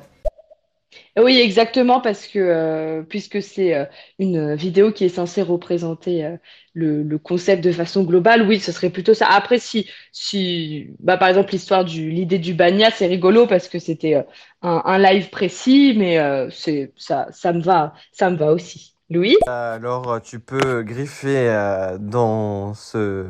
Oui, 1.17 1.39
exactement, 1.39 2.01
parce 2.01 2.27
que 2.27 2.39
euh, 2.39 3.03
puisque 3.03 3.41
c'est 3.41 3.75
euh, 3.75 3.85
une 4.17 4.55
vidéo 4.55 4.91
qui 4.91 5.05
est 5.05 5.09
censée 5.09 5.43
représenter 5.43 6.25
euh, 6.25 6.37
le, 6.73 7.17
concept 7.17 7.63
de 7.63 7.71
façon 7.71 8.03
globale, 8.03 8.47
oui, 8.47 8.59
ce 8.59 8.71
serait 8.71 8.89
plutôt 8.89 9.13
ça. 9.13 9.27
Après, 9.27 9.59
si, 9.59 9.87
si 10.11 10.87
bah, 10.99 11.17
par 11.17 11.29
exemple, 11.29 11.51
l'histoire 11.51 11.85
du 11.85 12.09
l'idée 12.09 12.39
du 12.39 12.55
Bagna, 12.55 12.89
c'est 12.89 13.05
rigolo 13.05 13.45
parce 13.45 13.67
que 13.67 13.77
c'était 13.77 14.25
un, 14.63 14.97
live 14.97 15.29
précis, 15.29 15.93
mais 15.95 16.17
c'est 16.49 16.91
ça, 16.97 17.27
ça 17.31 17.53
me 17.53 17.61
va, 17.61 17.93
ça 18.11 18.31
me 18.31 18.37
va 18.37 18.51
aussi. 18.51 18.95
Louis? 19.09 19.37
Alors, 19.47 20.19
tu 20.21 20.39
peux 20.39 20.81
griffer 20.81 21.95
dans 21.99 22.73
ce, 22.73 23.27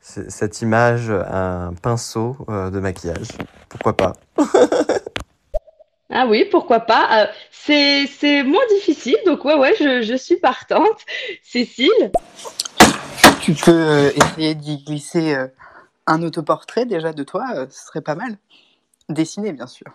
ce- 0.00 0.30
cette 0.30 0.62
image 0.62 1.10
un 1.10 1.72
pinceau 1.82 2.36
de 2.48 2.78
maquillage. 2.78 3.28
Pourquoi 3.68 3.96
pas? 3.96 4.12
Ah 6.10 6.26
oui, 6.26 6.46
pourquoi 6.50 6.80
pas. 6.80 7.08
Euh, 7.12 7.26
c'est 7.50 8.06
c'est 8.06 8.42
moins 8.42 8.66
difficile, 8.70 9.16
donc 9.26 9.44
ouais, 9.44 9.54
ouais, 9.54 9.74
je, 9.78 10.02
je 10.02 10.16
suis 10.16 10.36
partante. 10.36 11.04
Cécile? 11.42 12.10
Tu 13.42 13.52
peux 13.52 13.70
euh, 13.70 14.10
essayer 14.14 14.54
d'y 14.54 14.78
glisser 14.84 15.34
euh, 15.34 15.46
un 16.06 16.22
autoportrait 16.22 16.86
déjà 16.86 17.12
de 17.12 17.22
toi, 17.22 17.66
ce 17.70 17.86
serait 17.86 18.00
pas 18.00 18.14
mal. 18.14 18.38
Dessiné, 19.08 19.52
bien 19.52 19.66
sûr. 19.66 19.86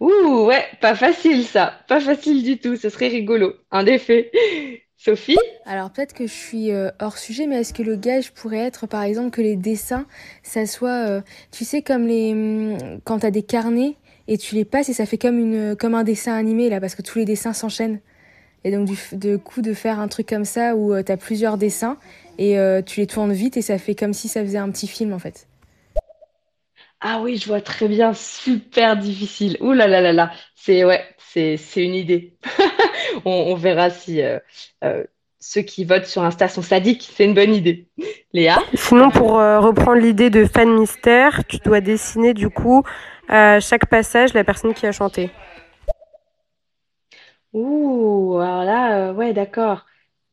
Ouh, 0.00 0.44
ouais, 0.46 0.64
pas 0.80 0.94
facile 0.94 1.44
ça, 1.44 1.74
pas 1.88 2.00
facile 2.00 2.42
du 2.44 2.58
tout, 2.58 2.76
ce 2.76 2.88
serait 2.88 3.08
rigolo, 3.08 3.54
en 3.70 3.86
effet. 3.86 4.30
Sophie? 4.96 5.36
Alors 5.66 5.90
peut-être 5.90 6.14
que 6.14 6.26
je 6.26 6.32
suis 6.32 6.70
euh, 6.72 6.90
hors 6.98 7.18
sujet, 7.18 7.46
mais 7.46 7.56
est-ce 7.56 7.74
que 7.74 7.82
le 7.82 7.96
gage 7.96 8.32
pourrait 8.32 8.60
être 8.60 8.86
par 8.86 9.02
exemple 9.02 9.30
que 9.30 9.42
les 9.42 9.56
dessins, 9.56 10.06
ça 10.42 10.64
soit, 10.64 11.08
euh, 11.08 11.20
tu 11.50 11.64
sais, 11.64 11.82
comme 11.82 12.06
les 12.06 12.32
hum, 12.32 13.00
quand 13.04 13.18
t'as 13.18 13.30
des 13.30 13.42
carnets 13.42 13.96
et 14.28 14.38
tu 14.38 14.54
les 14.54 14.64
passes 14.64 14.88
et 14.88 14.92
ça 14.92 15.06
fait 15.06 15.18
comme 15.18 15.38
une 15.38 15.76
comme 15.76 15.94
un 15.94 16.04
dessin 16.04 16.34
animé 16.34 16.68
là, 16.68 16.80
parce 16.80 16.94
que 16.94 17.02
tous 17.02 17.18
les 17.18 17.24
dessins 17.24 17.52
s'enchaînent. 17.52 18.00
Et 18.64 18.70
donc 18.70 18.88
du 19.12 19.38
coup 19.38 19.60
de 19.60 19.74
faire 19.74 20.00
un 20.00 20.08
truc 20.08 20.28
comme 20.28 20.46
ça 20.46 20.74
où 20.74 20.94
euh, 20.94 21.02
t'as 21.02 21.18
plusieurs 21.18 21.58
dessins 21.58 21.98
et 22.38 22.58
euh, 22.58 22.80
tu 22.80 23.00
les 23.00 23.06
tournes 23.06 23.32
vite 23.32 23.56
et 23.56 23.62
ça 23.62 23.78
fait 23.78 23.94
comme 23.94 24.14
si 24.14 24.28
ça 24.28 24.42
faisait 24.42 24.58
un 24.58 24.70
petit 24.70 24.88
film 24.88 25.12
en 25.12 25.18
fait. 25.18 25.46
Ah 27.00 27.20
oui, 27.20 27.36
je 27.36 27.46
vois 27.46 27.60
très 27.60 27.86
bien, 27.86 28.14
super 28.14 28.96
difficile. 28.96 29.58
Ouh 29.60 29.72
là 29.72 29.86
là 29.86 30.00
là 30.00 30.12
là, 30.14 30.32
c'est 30.54 30.84
ouais, 30.84 31.04
c'est 31.18 31.58
c'est 31.58 31.84
une 31.84 31.94
idée. 31.94 32.36
On, 33.26 33.52
on 33.52 33.54
verra 33.54 33.90
si 33.90 34.22
euh, 34.22 34.38
euh, 34.82 35.04
ceux 35.38 35.60
qui 35.60 35.84
votent 35.84 36.06
sur 36.06 36.22
Insta 36.22 36.48
sont 36.48 36.62
sadiques, 36.62 37.08
c'est 37.14 37.24
une 37.24 37.34
bonne 37.34 37.54
idée. 37.54 37.86
Léa? 38.32 38.58
Sinon, 38.72 39.10
pour 39.10 39.38
euh, 39.38 39.60
reprendre 39.60 40.00
l'idée 40.00 40.30
de 40.30 40.46
fan 40.46 40.70
mystère, 40.70 41.42
tu 41.46 41.58
dois 41.58 41.80
dessiner 41.80 42.32
du 42.32 42.48
coup 42.48 42.82
à 43.28 43.60
chaque 43.60 43.86
passage 43.86 44.34
la 44.34 44.44
personne 44.44 44.74
qui 44.74 44.86
a 44.86 44.92
chanté. 44.92 45.30
Ouh, 47.52 48.38
alors 48.40 48.64
là, 48.64 49.10
euh, 49.10 49.14
ouais, 49.14 49.32
d'accord. 49.32 49.86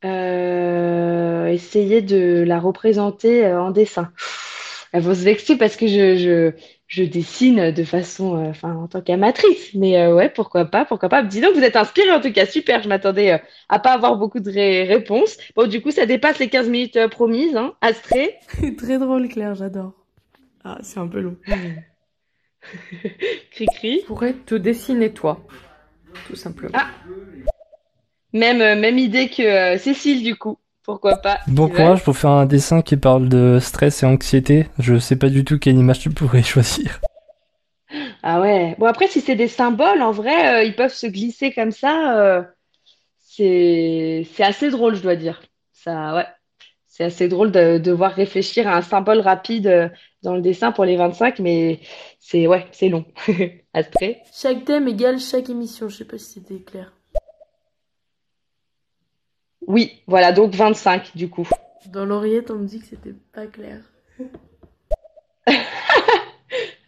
Euh, 0.03 1.45
essayer 1.47 2.01
de 2.01 2.43
la 2.45 2.59
représenter 2.59 3.45
euh, 3.45 3.61
en 3.61 3.69
dessin. 3.71 4.11
Elles 4.93 5.03
vont 5.03 5.13
se 5.13 5.21
vexer 5.23 5.57
parce 5.57 5.75
que 5.77 5.87
je, 5.87 6.15
je, 6.17 6.51
je 6.87 7.03
dessine 7.03 7.71
de 7.71 7.83
façon, 7.83 8.35
euh, 8.35 8.49
enfin, 8.49 8.75
en 8.75 8.87
tant 8.87 9.01
qu'amatrice. 9.01 9.73
Mais 9.75 9.97
euh, 10.01 10.15
ouais, 10.15 10.29
pourquoi 10.29 10.65
pas, 10.65 10.85
pourquoi 10.85 11.07
pas. 11.09 11.21
Dis 11.23 11.39
donc, 11.39 11.53
vous 11.55 11.63
êtes 11.63 11.75
inspirés 11.75 12.11
en 12.11 12.19
tout 12.21 12.33
cas, 12.33 12.45
super. 12.47 12.81
Je 12.81 12.89
m'attendais 12.89 13.33
euh, 13.33 13.37
à 13.69 13.77
pas 13.79 13.91
avoir 13.93 14.17
beaucoup 14.17 14.39
de 14.39 14.49
ré- 14.51 14.83
réponses. 14.85 15.37
Bon, 15.55 15.67
du 15.67 15.81
coup, 15.81 15.91
ça 15.91 16.07
dépasse 16.07 16.39
les 16.39 16.49
15 16.49 16.67
minutes 16.67 16.97
euh, 16.97 17.07
promises, 17.07 17.55
hein. 17.55 17.73
Astrée? 17.81 18.35
Très 18.77 18.97
drôle, 18.97 19.27
Claire, 19.29 19.53
j'adore. 19.55 19.93
Ah, 20.63 20.79
c'est 20.81 20.99
un 20.99 21.07
peu 21.07 21.21
long. 21.21 21.37
Cri-cri. 23.51 23.99
Je 24.01 24.05
pourrais 24.05 24.33
te 24.33 24.55
dessiner 24.55 25.11
toi, 25.11 25.39
tout 26.27 26.35
simplement. 26.35 26.77
Ah, 26.77 26.87
même, 28.33 28.61
euh, 28.61 28.75
même 28.79 28.97
idée 28.97 29.29
que 29.29 29.41
euh, 29.43 29.77
Cécile, 29.77 30.23
du 30.23 30.35
coup. 30.35 30.57
Pourquoi 30.83 31.17
pas? 31.17 31.39
Bon 31.47 31.69
courage 31.69 32.03
pour 32.03 32.17
faire 32.17 32.31
un 32.31 32.45
dessin 32.47 32.81
qui 32.81 32.97
parle 32.97 33.29
de 33.29 33.59
stress 33.61 34.01
et 34.01 34.05
anxiété. 34.07 34.67
Je 34.79 34.97
sais 34.97 35.15
pas 35.15 35.29
du 35.29 35.45
tout 35.45 35.59
quelle 35.59 35.77
image 35.77 35.99
tu 35.99 36.09
pourrais 36.09 36.41
choisir. 36.43 36.99
Ah 38.23 38.41
ouais. 38.41 38.75
Bon, 38.79 38.85
après, 38.87 39.07
si 39.07 39.21
c'est 39.21 39.35
des 39.35 39.47
symboles, 39.47 40.01
en 40.01 40.11
vrai, 40.11 40.55
euh, 40.55 40.63
ils 40.63 40.75
peuvent 40.75 40.93
se 40.93 41.05
glisser 41.07 41.51
comme 41.51 41.71
ça. 41.71 42.17
euh, 42.19 42.41
c'est, 43.19 44.27
c'est 44.33 44.43
assez 44.43 44.69
drôle, 44.69 44.95
je 44.95 45.01
dois 45.01 45.15
dire. 45.15 45.41
Ça, 45.71 46.15
ouais. 46.15 46.25
C'est 46.91 47.05
assez 47.05 47.29
drôle 47.29 47.53
de 47.53 47.77
devoir 47.77 48.11
réfléchir 48.11 48.67
à 48.67 48.75
un 48.75 48.81
symbole 48.81 49.21
rapide 49.21 49.67
euh, 49.67 49.87
dans 50.23 50.35
le 50.35 50.41
dessin 50.41 50.73
pour 50.73 50.83
les 50.83 50.97
25, 50.97 51.39
mais 51.39 51.79
c'est, 52.19 52.47
ouais, 52.47 52.67
c'est 52.73 52.89
long. 52.89 53.05
Astrée? 53.73 54.21
Chaque 54.33 54.65
thème 54.65 54.89
égale 54.89 55.17
chaque 55.17 55.49
émission, 55.49 55.87
je 55.87 55.95
sais 55.95 56.05
pas 56.05 56.17
si 56.17 56.33
c'était 56.33 56.59
clair. 56.59 56.91
Oui, 59.67 60.01
voilà, 60.05 60.33
donc 60.33 60.53
25 60.53 61.15
du 61.15 61.29
coup. 61.29 61.47
Dans 61.85 62.03
l'oreillette, 62.03 62.51
on 62.51 62.55
me 62.55 62.67
dit 62.67 62.81
que 62.81 62.87
c'était 62.87 63.15
pas 63.31 63.47
clair. 63.47 63.79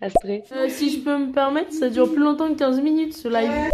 Astrée 0.01 0.43
Euh, 0.51 0.67
si 0.67 0.91
je 0.91 0.99
peux 0.99 1.17
me 1.17 1.31
permettre, 1.31 1.71
ça 1.71 1.89
dure 1.89 2.11
plus 2.11 2.21
longtemps 2.21 2.51
que 2.51 2.59
15 2.59 2.81
minutes 2.81 3.15
ce 3.15 3.29
live. 3.29 3.71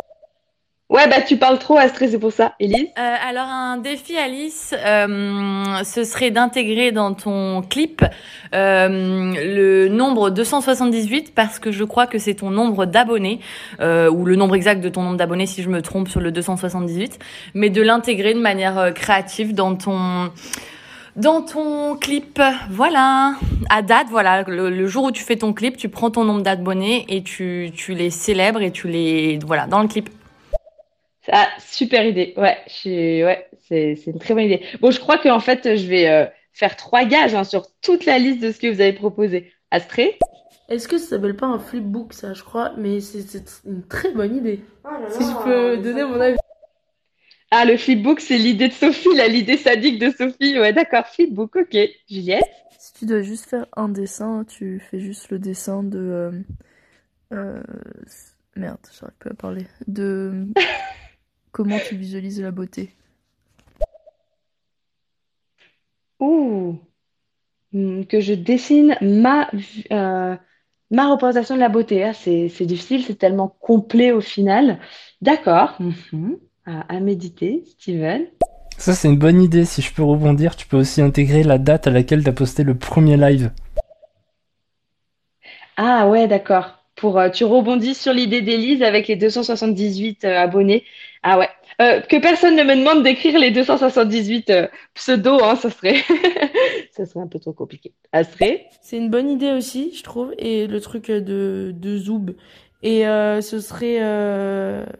Ouais, 0.89 1.07
bah 1.07 1.21
tu 1.21 1.37
parles 1.37 1.59
trop, 1.59 1.77
Astrée, 1.77 2.07
c'est 2.07 2.17
pour 2.17 2.31
ça. 2.31 2.53
Élise 2.59 2.87
Euh, 2.97 3.15
alors 3.29 3.45
un 3.45 3.77
défi 3.77 4.17
Alice, 4.17 4.73
euh, 4.73 5.83
ce 5.83 6.03
serait 6.03 6.31
d'intégrer 6.31 6.91
dans 6.91 7.13
ton 7.13 7.61
clip 7.61 8.03
euh, 8.55 8.87
le 8.89 9.87
nombre 9.87 10.31
278 10.31 11.35
parce 11.35 11.59
que 11.59 11.71
je 11.71 11.83
crois 11.83 12.07
que 12.07 12.17
c'est 12.17 12.33
ton 12.33 12.49
nombre 12.49 12.87
d'abonnés 12.87 13.39
ou 13.79 14.25
le 14.25 14.35
nombre 14.35 14.55
exact 14.55 14.81
de 14.81 14.89
ton 14.89 15.03
nombre 15.03 15.17
d'abonnés 15.17 15.45
si 15.45 15.61
je 15.61 15.69
me 15.69 15.83
trompe 15.83 16.09
sur 16.09 16.21
le 16.21 16.31
278, 16.31 17.19
mais 17.53 17.69
de 17.69 17.83
l'intégrer 17.83 18.33
de 18.33 18.39
manière 18.39 18.91
créative 18.95 19.53
dans 19.53 19.75
ton 19.75 20.31
dans 21.15 21.43
ton 21.43 21.97
clip. 21.97 22.41
Voilà, 22.71 23.35
à 23.69 23.83
date, 23.83 24.07
voilà, 24.09 24.41
le, 24.41 24.71
le 24.71 24.87
jour 24.87 25.03
où 25.03 25.11
tu 25.11 25.23
fais 25.23 25.35
ton 25.35 25.53
clip, 25.53 25.77
tu 25.77 25.87
prends 25.87 26.09
ton 26.09 26.23
nombre 26.23 26.41
d'abonnés 26.41 27.05
et 27.09 27.21
tu 27.21 27.69
tu 27.75 27.93
les 27.93 28.09
célèbres 28.09 28.63
et 28.63 28.71
tu 28.71 28.87
les 28.87 29.37
voilà 29.45 29.67
dans 29.67 29.83
le 29.83 29.87
clip. 29.87 30.09
Ah, 31.31 31.49
super 31.59 32.05
idée. 32.05 32.33
Ouais, 32.37 32.57
je 32.67 32.73
suis- 32.73 33.23
ouais, 33.23 33.47
c'est 33.67 33.95
c'est 33.95 34.11
une 34.11 34.19
très 34.19 34.33
bonne 34.33 34.45
idée. 34.45 34.63
Bon, 34.81 34.91
je 34.91 34.99
crois 34.99 35.17
qu'en 35.17 35.39
fait, 35.39 35.75
je 35.75 35.85
vais 35.87 36.07
euh, 36.09 36.25
faire 36.53 36.75
trois 36.75 37.05
gages 37.05 37.35
hein, 37.35 37.43
sur 37.43 37.67
toute 37.81 38.05
la 38.05 38.17
liste 38.19 38.41
de 38.41 38.51
ce 38.51 38.59
que 38.59 38.67
vous 38.67 38.81
avez 38.81 38.93
proposé. 38.93 39.53
Astrée? 39.71 40.17
Est-ce 40.69 40.87
que 40.87 40.97
ça 40.97 41.09
s'appelle 41.09 41.35
pas 41.35 41.47
un 41.47 41.59
flipbook 41.59 42.13
ça, 42.13 42.33
je 42.33 42.43
crois, 42.43 42.73
mais 42.77 42.99
c'est 42.99 43.21
c'est 43.21 43.43
une 43.65 43.83
très 43.87 44.11
bonne 44.11 44.35
idée. 44.35 44.61
si 45.09 45.23
je 45.23 45.43
peux 45.43 45.77
donner 45.77 46.03
mon 46.03 46.19
avis. 46.19 46.37
Ah, 47.51 47.65
le 47.65 47.77
flipbook, 47.77 48.19
c'est 48.19 48.37
l'idée 48.37 48.67
de 48.67 48.73
Sophie, 48.73 49.15
là, 49.15 49.27
l'idée 49.27 49.57
sadique 49.57 49.97
de 49.99 50.11
Sophie. 50.11 50.59
Ouais, 50.59 50.71
d'accord, 50.73 51.07
flipbook, 51.07 51.55
ok. 51.55 51.77
Juliette? 52.09 52.43
Si 52.77 52.93
tu 52.93 53.05
dois 53.05 53.21
juste 53.21 53.45
faire 53.49 53.65
un 53.75 53.89
dessin, 53.89 54.45
tu 54.47 54.79
fais 54.79 54.99
juste 54.99 55.29
le 55.31 55.39
dessin 55.39 55.83
de. 55.83 55.99
euh, 55.99 56.31
euh, 57.33 57.63
merde, 58.55 58.77
j'arrive 58.99 59.15
plus 59.19 59.31
à 59.31 59.33
parler. 59.33 59.65
De. 59.87 60.45
Comment 61.51 61.79
tu 61.79 61.95
visualises 61.95 62.41
la 62.41 62.51
beauté? 62.51 62.95
Ouh. 66.19 66.77
Hmm, 67.71 68.03
Que 68.05 68.19
je 68.19 68.33
dessine 68.33 68.97
ma, 69.01 69.49
euh, 69.91 70.35
ma 70.91 71.11
représentation 71.11 71.55
de 71.55 71.59
la 71.59 71.69
beauté. 71.69 72.03
Ah, 72.03 72.13
c'est 72.13 72.49
c'est 72.49 72.65
difficile, 72.65 73.03
c'est 73.03 73.15
tellement 73.17 73.47
complet 73.59 74.11
au 74.11 74.21
final. 74.21 74.79
D'accord. 75.21 75.75
Mhm. 75.79 76.37
À, 76.65 76.81
à 76.95 76.99
méditer, 76.99 77.63
Steven. 77.65 78.27
Ça, 78.77 78.93
c'est 78.93 79.07
une 79.09 79.17
bonne 79.17 79.41
idée. 79.41 79.65
Si 79.65 79.81
je 79.81 79.93
peux 79.93 80.03
rebondir, 80.03 80.55
tu 80.55 80.65
peux 80.67 80.77
aussi 80.77 81.01
intégrer 81.01 81.43
la 81.43 81.57
date 81.57 81.87
à 81.87 81.91
laquelle 81.91 82.23
tu 82.23 82.29
as 82.29 82.33
posté 82.33 82.63
le 82.63 82.75
premier 82.75 83.17
live. 83.17 83.51
Ah 85.77 86.07
ouais, 86.09 86.27
d'accord. 86.27 86.78
Pour, 86.99 87.17
euh, 87.17 87.29
tu 87.29 87.45
rebondis 87.45 87.95
sur 87.95 88.11
l'idée 88.11 88.41
d'Élise 88.41 88.83
avec 88.83 89.07
les 89.07 89.15
278 89.15 90.25
euh, 90.25 90.37
abonnés. 90.37 90.83
Ah 91.23 91.39
ouais. 91.39 91.47
Euh, 91.81 92.01
que 92.01 92.17
personne 92.17 92.57
ne 92.57 92.63
me 92.63 92.75
demande 92.75 93.03
d'écrire 93.03 93.39
les 93.39 93.51
278 93.51 94.49
euh, 94.49 94.67
pseudos, 94.95 95.41
hein, 95.41 95.55
ça 95.55 95.69
serait... 95.69 96.03
ça 96.91 97.05
serait 97.05 97.21
un 97.21 97.27
peu 97.27 97.39
trop 97.39 97.53
compliqué. 97.53 97.93
Astrée 98.11 98.67
C'est 98.81 98.97
une 98.97 99.09
bonne 99.09 99.29
idée 99.29 99.51
aussi, 99.51 99.93
je 99.95 100.03
trouve, 100.03 100.33
et 100.37 100.67
le 100.67 100.81
truc 100.81 101.09
de, 101.09 101.73
de 101.73 101.97
Zoom. 101.97 102.33
Et 102.83 103.03
ce 103.03 103.59
serait... 103.61 103.99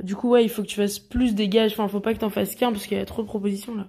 Du 0.01 0.15
coup, 0.15 0.29
ouais, 0.29 0.43
il 0.43 0.49
faut 0.49 0.61
que 0.61 0.67
tu 0.67 0.77
fasses 0.77 0.99
plus 0.99 1.35
des 1.35 1.49
gages. 1.49 1.73
Enfin, 1.73 1.89
faut 1.89 1.99
pas 1.99 2.13
que 2.13 2.19
t'en 2.19 2.29
fasses 2.29 2.55
qu'un 2.55 2.71
parce 2.71 2.87
qu'il 2.87 2.97
y 2.97 3.01
a 3.01 3.05
trop 3.05 3.23
de 3.23 3.27
propositions 3.27 3.75
là. 3.75 3.87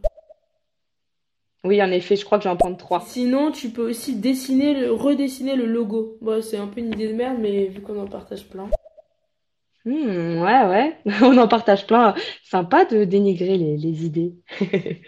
Oui, 1.64 1.82
en 1.82 1.90
effet, 1.90 2.16
je 2.16 2.24
crois 2.24 2.38
que 2.38 2.44
je 2.44 2.48
vais 2.48 2.54
en 2.54 2.56
prendre 2.56 2.76
trois. 2.78 3.00
Sinon, 3.06 3.50
tu 3.52 3.68
peux 3.68 3.88
aussi 3.88 4.16
dessiner, 4.16 4.74
le, 4.74 4.92
redessiner 4.92 5.56
le 5.56 5.66
logo. 5.66 6.16
Bon, 6.22 6.40
c'est 6.42 6.56
un 6.56 6.66
peu 6.66 6.80
une 6.80 6.92
idée 6.92 7.08
de 7.08 7.14
merde, 7.14 7.36
mais 7.38 7.66
vu 7.66 7.82
qu'on 7.82 8.00
en 8.00 8.06
partage 8.06 8.44
plein. 8.48 8.70
Hmm, 9.84 10.40
ouais, 10.40 10.66
ouais. 10.66 10.96
On 11.22 11.36
en 11.36 11.48
partage 11.48 11.86
plein. 11.86 12.14
Sympa 12.44 12.84
de 12.84 13.04
dénigrer 13.04 13.56
les, 13.58 13.76
les 13.76 14.04
idées. 14.06 14.34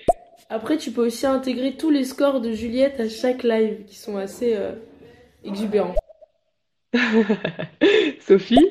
Après, 0.50 0.76
tu 0.76 0.92
peux 0.92 1.06
aussi 1.06 1.26
intégrer 1.26 1.76
tous 1.76 1.90
les 1.90 2.04
scores 2.04 2.42
de 2.42 2.52
Juliette 2.52 3.00
à 3.00 3.08
chaque 3.08 3.42
live, 3.42 3.84
qui 3.86 3.96
sont 3.96 4.18
assez 4.18 4.54
euh, 4.54 4.72
exubérants. 5.44 5.94
Sophie? 8.20 8.68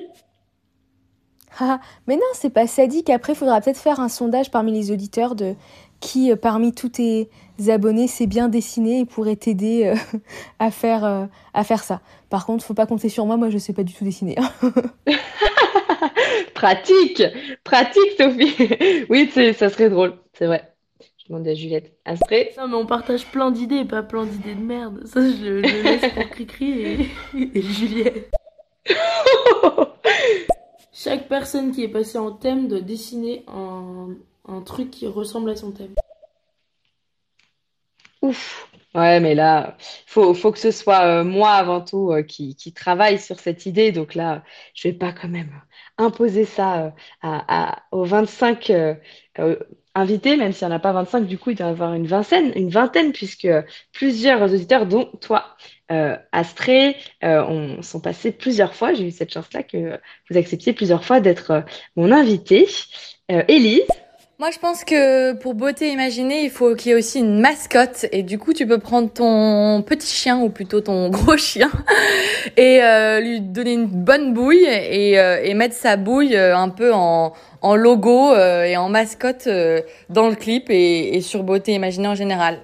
Ah, 1.60 1.80
mais 2.08 2.16
non, 2.16 2.22
c'est 2.34 2.52
pas 2.52 2.68
sadique. 2.68 3.10
Après, 3.10 3.34
il 3.34 3.36
faudra 3.36 3.60
peut-être 3.62 3.80
faire 3.80 4.00
un 4.00 4.10
sondage 4.10 4.52
parmi 4.52 4.72
les 4.72 4.92
auditeurs 4.92 5.36
de 5.36 5.56
qui, 6.02 6.32
euh, 6.32 6.36
parmi 6.36 6.74
tous 6.74 6.90
tes 6.90 7.30
abonnés, 7.70 8.08
sait 8.08 8.28
bien 8.28 8.50
dessiner 8.50 9.00
et 9.00 9.06
pourrait 9.06 9.38
t'aider 9.38 9.86
euh, 9.86 9.96
à 10.60 10.72
faire, 10.72 11.06
euh, 11.06 11.26
à 11.54 11.64
faire 11.64 11.84
ça. 11.84 12.02
Par 12.30 12.46
contre, 12.46 12.66
faut 12.66 12.74
pas 12.74 12.86
compter 12.88 13.08
sur 13.08 13.26
moi. 13.26 13.38
Moi, 13.38 13.50
je 13.50 13.58
sais 13.58 13.72
pas 13.74 13.84
du 13.84 13.94
tout 13.94 14.04
dessiner. 14.04 14.36
Pratique 16.54 17.24
Pratique, 17.64 18.12
Sophie 18.18 19.06
Oui, 19.10 19.30
c'est- 19.34 19.54
ça 19.54 19.70
serait 19.70 19.90
drôle, 19.90 20.14
c'est 20.34 20.46
vrai. 20.48 20.74
Je 21.18 21.28
demande 21.30 21.48
à 21.48 21.54
Juliette. 21.54 21.98
Astrée 22.06 22.52
Non, 22.58 22.68
mais 22.68 22.76
on 22.76 22.86
partage 22.86 23.26
plein 23.28 23.52
d'idées, 23.52 23.86
pas 23.86 24.04
plein 24.04 24.26
d'idées 24.26 24.56
de 24.56 24.62
merde. 24.62 25.02
Ça, 25.06 25.22
je 25.22 25.44
le, 25.44 25.64
je 25.68 25.76
le 25.76 25.82
laisse 25.84 26.12
pour 26.14 26.30
Cricri 26.30 26.72
et, 26.82 27.10
et 27.54 27.62
Juliette. 27.62 28.32
Chaque 30.94 31.28
personne 31.28 31.72
qui 31.72 31.84
est 31.84 31.88
passée 31.88 32.18
en 32.18 32.32
thème 32.32 32.68
doit 32.68 32.82
dessiner 32.82 33.44
un, 33.48 34.10
un 34.46 34.62
truc 34.62 34.92
qui 34.92 35.08
ressemble 35.08 35.50
à 35.52 35.56
son 35.56 35.72
thème. 35.72 35.94
Ouf. 38.22 38.68
Ouais, 38.94 39.22
mais 39.22 39.36
là, 39.36 39.78
faut, 40.06 40.34
faut 40.34 40.52
que 40.52 40.60
ce 40.60 40.70
soit 40.72 41.06
euh, 41.06 41.24
moi 41.24 41.52
avant 41.54 41.80
tout 41.82 42.12
euh, 42.12 42.24
qui, 42.24 42.56
qui 42.56 42.74
travaille 42.74 43.18
sur 43.18 43.40
cette 43.40 43.66
idée. 43.66 43.92
Donc 43.94 44.16
là, 44.16 44.44
je 44.76 44.90
vais 44.90 44.94
pas 44.94 45.14
quand 45.14 45.30
même 45.30 45.62
imposer 45.98 46.44
ça 46.46 46.86
euh, 46.88 46.90
à, 47.22 47.72
à- 47.72 47.84
aux 47.94 48.04
25 48.04 48.70
euh, 48.70 48.96
euh, 49.40 49.56
invités, 49.96 50.36
même 50.36 50.52
s'il 50.52 50.68
n'y 50.68 50.74
en 50.74 50.76
a 50.76 50.80
pas 50.80 50.92
25, 50.92 51.22
du 51.26 51.38
coup, 51.38 51.52
il 51.52 51.56
doit 51.56 51.68
y 51.68 51.70
avoir 51.70 51.94
une 51.94 52.06
vingtaine, 52.06 52.52
une 52.56 52.70
vingtaine, 52.70 53.14
puisque 53.14 53.48
plusieurs 53.94 54.42
auditeurs, 54.44 54.86
dont 54.86 55.06
toi, 55.22 55.56
euh, 55.90 56.18
ont, 57.24 57.82
sont 57.82 58.02
passés 58.02 58.32
plusieurs 58.34 58.76
fois. 58.76 58.94
J'ai 58.94 59.08
eu 59.08 59.12
cette 59.12 59.34
chance-là 59.34 59.64
que 59.64 60.00
vous 60.30 60.38
acceptiez 60.38 60.74
plusieurs 60.74 61.06
fois 61.06 61.22
d'être 61.22 61.64
mon 61.96 62.12
invité. 62.12 62.68
Élise, 63.48 63.84
Moi, 64.42 64.50
je 64.50 64.58
pense 64.58 64.84
que 64.84 65.34
pour 65.34 65.54
beauté 65.54 65.92
imaginée, 65.92 66.44
il 66.44 66.50
faut 66.50 66.74
qu'il 66.74 66.90
y 66.90 66.94
ait 66.94 66.98
aussi 66.98 67.20
une 67.20 67.40
mascotte. 67.42 68.08
Et 68.12 68.24
du 68.24 68.40
coup, 68.40 68.54
tu 68.54 68.66
peux 68.66 68.80
prendre 68.80 69.08
ton 69.08 69.84
petit 69.84 70.12
chien, 70.12 70.40
ou 70.40 70.50
plutôt 70.50 70.82
ton 70.82 71.10
gros 71.12 71.38
chien, 71.38 71.70
et 72.58 72.82
euh, 72.82 73.20
lui 73.20 73.40
donner 73.40 73.74
une 73.74 73.86
bonne 73.86 74.34
bouille 74.34 74.66
et, 74.66 75.20
euh, 75.20 75.44
et 75.44 75.54
mettre 75.54 75.76
sa 75.76 75.96
bouille 75.96 76.36
euh, 76.36 76.58
un 76.58 76.70
peu 76.70 76.92
en, 76.92 77.36
logo 77.76 78.36
et 78.36 78.78
en 78.78 78.90
mascotte 78.90 79.48
dans 80.10 80.28
le 80.28 80.34
clip 80.34 80.72
et, 80.72 81.16
et 81.16 81.22
sur 81.22 81.44
beauté 81.44 81.74
imaginée 81.74 82.08
en 82.08 82.16
général. 82.16 82.62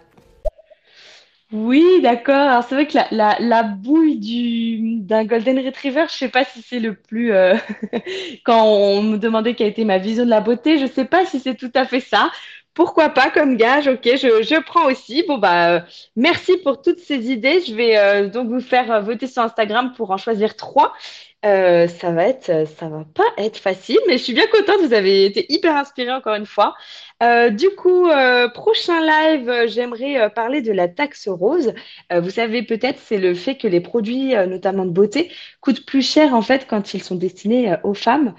Oui, 1.53 2.01
d'accord. 2.01 2.35
Alors 2.35 2.63
c'est 2.63 2.75
vrai 2.75 2.87
que 2.87 2.97
la, 3.11 3.63
bouille 3.63 4.19
du 4.19 4.99
d'un 4.99 5.23
Golden 5.23 5.57
Retriever, 5.65 6.05
je 6.09 6.13
sais 6.13 6.27
pas 6.29 6.43
si 6.43 6.61
c'est 6.61 6.79
le 6.79 6.93
plus 6.93 7.31
euh, 7.31 7.55
quand 8.45 8.65
on 8.65 9.01
me 9.01 9.17
demandait 9.17 9.55
quelle 9.55 9.69
était 9.69 9.85
ma 9.85 9.97
vision 9.97 10.25
de 10.25 10.29
la 10.29 10.41
beauté, 10.41 10.77
je 10.77 10.85
sais 10.85 11.05
pas 11.05 11.25
si 11.25 11.39
c'est 11.39 11.55
tout 11.55 11.71
à 11.73 11.85
fait 11.85 12.01
ça. 12.01 12.29
Pourquoi 12.73 13.09
pas 13.09 13.31
comme 13.31 13.55
gage, 13.55 13.87
ok, 13.87 14.03
je, 14.03 14.43
je 14.43 14.61
prends 14.61 14.87
aussi. 14.87 15.23
Bon 15.25 15.37
bah 15.37 15.71
euh, 15.77 15.81
merci 16.17 16.57
pour 16.57 16.81
toutes 16.81 16.99
ces 16.99 17.31
idées. 17.31 17.61
Je 17.65 17.73
vais 17.73 17.97
euh, 17.97 18.27
donc 18.29 18.49
vous 18.49 18.59
faire 18.59 19.01
voter 19.01 19.25
sur 19.27 19.41
Instagram 19.41 19.93
pour 19.95 20.11
en 20.11 20.17
choisir 20.17 20.55
trois. 20.57 20.93
Euh, 21.47 21.87
ça 21.87 22.11
va 22.11 22.27
être, 22.27 22.67
ça 22.77 22.89
va 22.89 23.05
pas 23.13 23.23
être 23.37 23.57
facile, 23.57 23.99
mais 24.07 24.17
je 24.17 24.23
suis 24.23 24.33
bien 24.33 24.47
contente. 24.47 24.81
Vous 24.85 24.93
avez 24.93 25.25
été 25.25 25.45
hyper 25.49 25.75
inspirés 25.75 26.11
encore 26.11 26.35
une 26.35 26.45
fois. 26.45 26.75
Euh, 27.23 27.49
du 27.49 27.69
coup, 27.69 28.07
euh, 28.07 28.49
prochain 28.49 28.99
live, 29.01 29.65
j'aimerais 29.67 30.29
parler 30.31 30.61
de 30.61 30.71
la 30.71 30.87
taxe 30.87 31.27
rose. 31.27 31.73
Vous 32.13 32.29
savez 32.29 32.63
peut-être, 32.63 32.99
c'est 33.03 33.17
le 33.17 33.33
fait 33.33 33.55
que 33.55 33.67
les 33.67 33.79
produits, 33.79 34.33
notamment 34.47 34.85
de 34.85 34.91
beauté, 34.91 35.31
coûtent 35.61 35.85
plus 35.85 36.01
cher 36.01 36.33
en 36.35 36.41
fait 36.41 36.67
quand 36.67 36.93
ils 36.93 37.01
sont 37.01 37.15
destinés 37.15 37.75
aux 37.83 37.93
femmes 37.93 38.33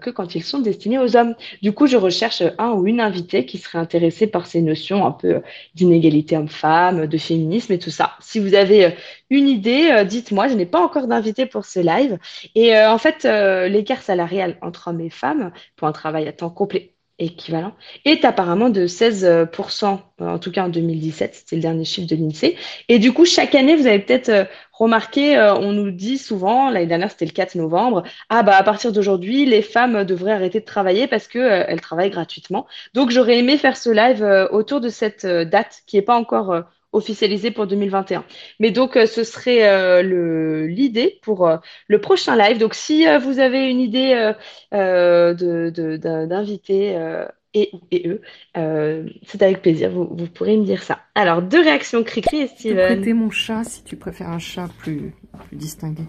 que 0.00 0.10
quand 0.10 0.34
ils 0.34 0.42
sont 0.42 0.60
destinés 0.60 0.98
aux 0.98 1.16
hommes. 1.16 1.34
Du 1.62 1.72
coup, 1.72 1.86
je 1.86 1.96
recherche 1.96 2.42
un 2.58 2.72
ou 2.72 2.86
une 2.86 3.00
invitée 3.00 3.46
qui 3.46 3.58
serait 3.58 3.78
intéressée 3.78 4.26
par 4.26 4.46
ces 4.46 4.62
notions 4.62 5.06
un 5.06 5.12
peu 5.12 5.42
d'inégalité 5.74 6.36
homme-femme, 6.36 7.06
de 7.06 7.18
féminisme 7.18 7.72
et 7.72 7.78
tout 7.78 7.90
ça. 7.90 8.12
Si 8.20 8.38
vous 8.38 8.54
avez 8.54 8.94
une 9.30 9.48
idée, 9.48 10.04
dites-moi. 10.06 10.48
Je 10.48 10.54
n'ai 10.54 10.66
pas 10.66 10.80
encore 10.80 11.06
d'invité 11.06 11.46
pour 11.46 11.64
ce 11.64 11.80
live. 11.80 12.18
Et 12.54 12.76
euh, 12.76 12.90
en 12.90 12.98
fait, 12.98 13.24
euh, 13.24 13.68
l'écart 13.68 14.02
salarial 14.02 14.56
entre 14.62 14.88
hommes 14.88 15.00
et 15.00 15.10
femmes 15.10 15.52
pour 15.76 15.88
un 15.88 15.92
travail 15.92 16.28
à 16.28 16.32
temps 16.32 16.50
complet 16.50 16.94
équivalent 17.20 17.74
est 18.04 18.24
apparemment 18.24 18.70
de 18.70 18.86
16%, 18.86 20.00
euh, 20.20 20.26
en 20.26 20.38
tout 20.38 20.50
cas 20.50 20.64
en 20.64 20.68
2017, 20.68 21.34
c'était 21.34 21.56
le 21.56 21.62
dernier 21.62 21.84
chiffre 21.84 22.08
de 22.08 22.16
l'INSEE. 22.16 22.56
Et 22.88 22.98
du 22.98 23.12
coup, 23.12 23.24
chaque 23.24 23.54
année, 23.54 23.76
vous 23.76 23.86
avez 23.86 23.98
peut-être 24.00 24.28
euh, 24.30 24.44
remarqué, 24.72 25.36
euh, 25.36 25.54
on 25.54 25.72
nous 25.72 25.90
dit 25.90 26.18
souvent, 26.18 26.70
l'année 26.70 26.86
dernière 26.86 27.10
c'était 27.10 27.26
le 27.26 27.32
4 27.32 27.54
novembre, 27.56 28.02
ah 28.30 28.42
bah 28.42 28.56
à 28.56 28.62
partir 28.62 28.92
d'aujourd'hui, 28.92 29.44
les 29.44 29.62
femmes 29.62 30.04
devraient 30.04 30.32
arrêter 30.32 30.60
de 30.60 30.64
travailler 30.64 31.06
parce 31.06 31.28
que 31.28 31.38
euh, 31.38 31.64
elles 31.68 31.80
travaillent 31.80 32.10
gratuitement. 32.10 32.66
Donc 32.94 33.10
j'aurais 33.10 33.38
aimé 33.38 33.58
faire 33.58 33.76
ce 33.76 33.90
live 33.90 34.22
euh, 34.22 34.48
autour 34.50 34.80
de 34.80 34.88
cette 34.88 35.24
euh, 35.24 35.44
date 35.44 35.82
qui 35.86 35.96
n'est 35.96 36.02
pas 36.02 36.16
encore 36.16 36.52
euh, 36.52 36.62
officialisé 36.92 37.50
pour 37.50 37.66
2021. 37.66 38.24
Mais 38.58 38.70
donc, 38.70 38.96
euh, 38.96 39.06
ce 39.06 39.22
serait 39.24 39.68
euh, 39.68 40.02
le, 40.02 40.66
l'idée 40.66 41.18
pour 41.22 41.46
euh, 41.46 41.56
le 41.88 42.00
prochain 42.00 42.36
live. 42.36 42.58
Donc, 42.58 42.74
si 42.74 43.06
euh, 43.06 43.18
vous 43.18 43.38
avez 43.38 43.70
une 43.70 43.80
idée 43.80 44.12
euh, 44.14 44.32
euh, 44.74 45.34
de, 45.34 45.70
de- 45.70 45.96
d'inviter 46.26 46.96
euh, 46.96 47.24
et, 47.54 47.70
et 47.90 48.08
eux, 48.08 48.20
euh, 48.56 49.08
c'est 49.26 49.42
avec 49.42 49.62
plaisir. 49.62 49.90
Vous, 49.90 50.08
vous 50.10 50.26
pourrez 50.26 50.56
me 50.56 50.64
dire 50.64 50.82
ça. 50.82 51.00
Alors, 51.14 51.42
deux 51.42 51.60
réactions, 51.62 52.02
Cricri 52.04 52.38
et 52.42 52.46
Steven. 52.48 52.76
prêter 52.96 53.12
mon 53.12 53.30
chat 53.30 53.64
si 53.64 53.82
tu 53.84 53.96
préfères 53.96 54.28
un 54.30 54.38
chat 54.38 54.68
plus, 54.78 55.12
plus 55.48 55.56
distingué. 55.56 56.02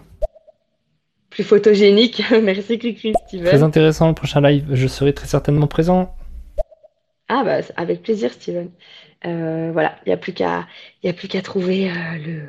Plus 1.30 1.44
photogénique. 1.44 2.22
Merci, 2.42 2.78
Cricri, 2.78 3.12
Très 3.12 3.38
Steven. 3.38 3.62
intéressant 3.62 4.08
le 4.08 4.14
prochain 4.14 4.40
live. 4.40 4.66
Je 4.72 4.86
serai 4.86 5.12
très 5.14 5.26
certainement 5.26 5.66
présent. 5.66 6.14
Ah, 7.34 7.44
bah, 7.44 7.60
avec 7.76 8.02
plaisir, 8.02 8.30
Steven. 8.30 8.70
Euh, 9.24 9.70
voilà, 9.72 9.96
il 10.04 10.10
n'y 10.10 10.12
a 10.12 10.18
plus 10.18 10.34
qu'à, 10.34 10.66
il 11.02 11.08
a 11.08 11.14
plus 11.14 11.28
qu'à 11.28 11.40
trouver 11.40 11.90
euh, 11.90 11.94
le, 12.18 12.42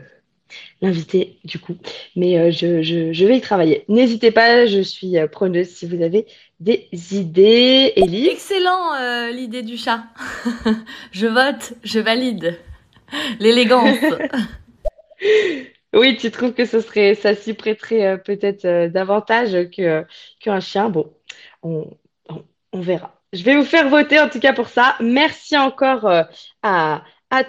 l'invité, 0.82 1.40
du 1.46 1.58
coup. 1.58 1.78
Mais 2.18 2.38
euh, 2.38 2.52
je, 2.52 2.82
je, 2.84 3.14
je 3.14 3.26
vais 3.26 3.38
y 3.38 3.42
travailler. 3.42 3.86
N'hésitez 3.88 4.32
pas, 4.32 4.66
je 4.66 4.82
suis 4.82 5.16
preneuse 5.32 5.70
si 5.70 5.88
vous 5.88 6.02
avez 6.04 6.26
des 6.60 6.90
idées. 7.14 7.94
Ellie 7.96 8.28
Excellent 8.28 9.30
l'idée 9.32 9.62
du 9.64 9.78
chat. 9.78 10.04
je 11.14 11.28
vote, 11.28 11.76
je 11.86 12.00
valide. 12.00 12.60
L'élégance. 13.40 13.98
Oui, 15.96 16.18
tu 16.18 16.32
trouves 16.32 16.54
que 16.54 16.66
ce 16.66 16.82
serait, 16.82 17.14
ça 17.14 17.36
s'y 17.36 17.54
prêterait 17.54 18.22
peut-être 18.24 18.88
davantage 18.92 19.70
que, 19.70 20.04
qu'un 20.40 20.60
chien. 20.60 20.90
Bon, 20.90 21.14
on, 21.62 21.88
on, 22.30 22.44
on 22.72 22.82
verra. 22.82 23.23
Je 23.34 23.44
vais 23.44 23.56
vous 23.56 23.66
faire 23.66 23.90
voter 23.90 24.20
en 24.20 24.30
tout 24.30 24.40
cas 24.40 24.54
pour 24.54 24.70
ça. 24.70 24.96
Merci 25.00 25.58
encore 25.58 26.06
euh, 26.06 26.22
à, 26.62 27.04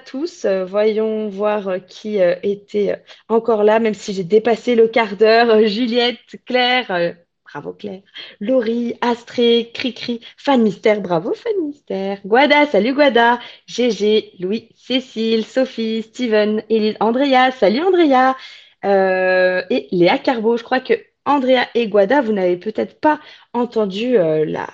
tous. 0.07 0.47
Euh, 0.47 0.65
voyons 0.65 1.29
voir 1.29 1.69
euh, 1.69 1.79
qui 1.79 2.17
était 2.17 3.03
encore 3.29 3.65
là, 3.65 3.79
même 3.81 3.93
si 3.93 4.15
j'ai 4.15 4.25
dépassé 4.25 4.77
le 4.77 4.89
quart 4.89 5.17
d'heure. 5.17 5.67
Juliette, 5.67 6.19
Claire, 6.47 7.15
bravo 7.45 7.75
Claire, 7.75 8.01
Laurie, 8.41 8.95
Astrée, 9.03 9.71
Cricri, 9.75 10.21
Fan 10.39 10.63
Mystère, 10.63 11.03
bravo 11.03 11.35
Fan 11.35 11.53
Mystère, 11.67 12.19
Guada, 12.25 12.67
salut 12.67 12.95
Guada, 12.95 13.39
GG, 13.67 14.37
Louis, 14.41 14.71
Cécile, 14.75 15.45
Sophie, 15.45 16.03
Steven, 16.03 16.63
Andrea, 17.01 17.51
salut 17.53 17.83
Andrea, 17.83 18.35
et 18.83 19.89
Léa 19.93 20.17
Carbo. 20.17 20.57
Je 20.57 20.63
crois 20.63 20.81
que 20.81 20.95
Andrea 21.27 21.67
et 21.75 21.89
Guada, 21.89 22.21
vous 22.21 22.33
n'avez 22.33 22.57
peut-être 22.57 23.01
pas 23.01 23.21
entendu 23.53 24.19
euh, 24.19 24.45
la, 24.45 24.69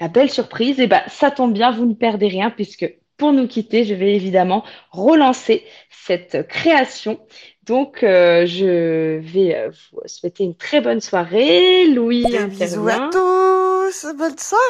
la 0.00 0.08
belle 0.08 0.30
surprise. 0.30 0.80
Et 0.80 0.86
ben, 0.86 1.02
ça 1.08 1.30
tombe 1.30 1.52
bien, 1.52 1.70
vous 1.70 1.86
ne 1.86 1.94
perdez 1.94 2.28
rien 2.28 2.50
puisque 2.50 2.94
pour 3.16 3.32
nous 3.32 3.46
quitter, 3.46 3.84
je 3.84 3.94
vais 3.94 4.14
évidemment 4.14 4.64
relancer 4.90 5.64
cette 5.90 6.46
création. 6.48 7.20
Donc, 7.62 8.02
euh, 8.02 8.44
je 8.44 9.18
vais 9.18 9.54
euh, 9.54 9.70
vous 9.70 10.00
souhaiter 10.06 10.44
une 10.44 10.56
très 10.56 10.80
bonne 10.80 11.00
soirée. 11.00 11.86
Louis 11.86 12.24
Des 12.24 12.46
bisous 12.46 12.88
à 12.88 13.08
tous, 13.10 14.06
bonne 14.18 14.36
soirée. 14.36 14.64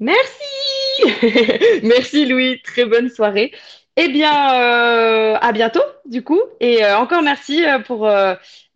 Merci! 0.00 0.38
Merci 1.82 2.26
Louis, 2.26 2.60
très 2.62 2.84
bonne 2.84 3.10
soirée. 3.10 3.52
Eh 4.00 4.08
bien, 4.10 4.54
euh, 4.54 5.36
à 5.40 5.50
bientôt 5.52 5.82
du 6.04 6.22
coup. 6.22 6.40
Et 6.60 6.84
euh, 6.84 6.96
encore 6.98 7.20
merci 7.22 7.64
euh, 7.64 7.80
pour 7.80 8.08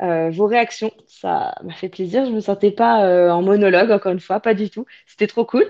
vos 0.00 0.46
réactions. 0.46 0.90
Ça 1.06 1.54
m'a 1.62 1.74
fait 1.74 1.88
plaisir. 1.88 2.24
Je 2.24 2.30
ne 2.30 2.34
me 2.36 2.40
sentais 2.40 2.72
pas 2.72 3.32
en 3.32 3.40
monologue, 3.42 3.92
encore 3.92 4.12
une 4.12 4.20
fois, 4.20 4.40
pas 4.40 4.54
du 4.54 4.68
tout. 4.68 4.84
C'était 5.06 5.28
trop 5.28 5.44
cool. 5.44 5.64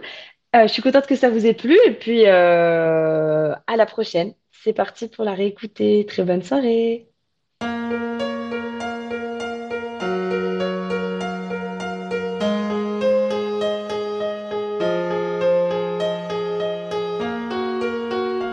Je 0.54 0.68
suis 0.68 0.82
contente 0.82 1.06
que 1.06 1.16
ça 1.16 1.28
vous 1.30 1.46
ait 1.46 1.54
plu. 1.54 1.78
Et 1.86 1.92
puis, 1.92 2.26
à 2.26 3.76
la 3.76 3.86
prochaine. 3.86 4.34
C'est 4.64 4.72
parti 4.72 5.08
pour 5.08 5.24
la 5.24 5.34
réécouter. 5.34 6.06
Très 6.06 6.24
bonne 6.24 6.42
soirée. 6.42 7.11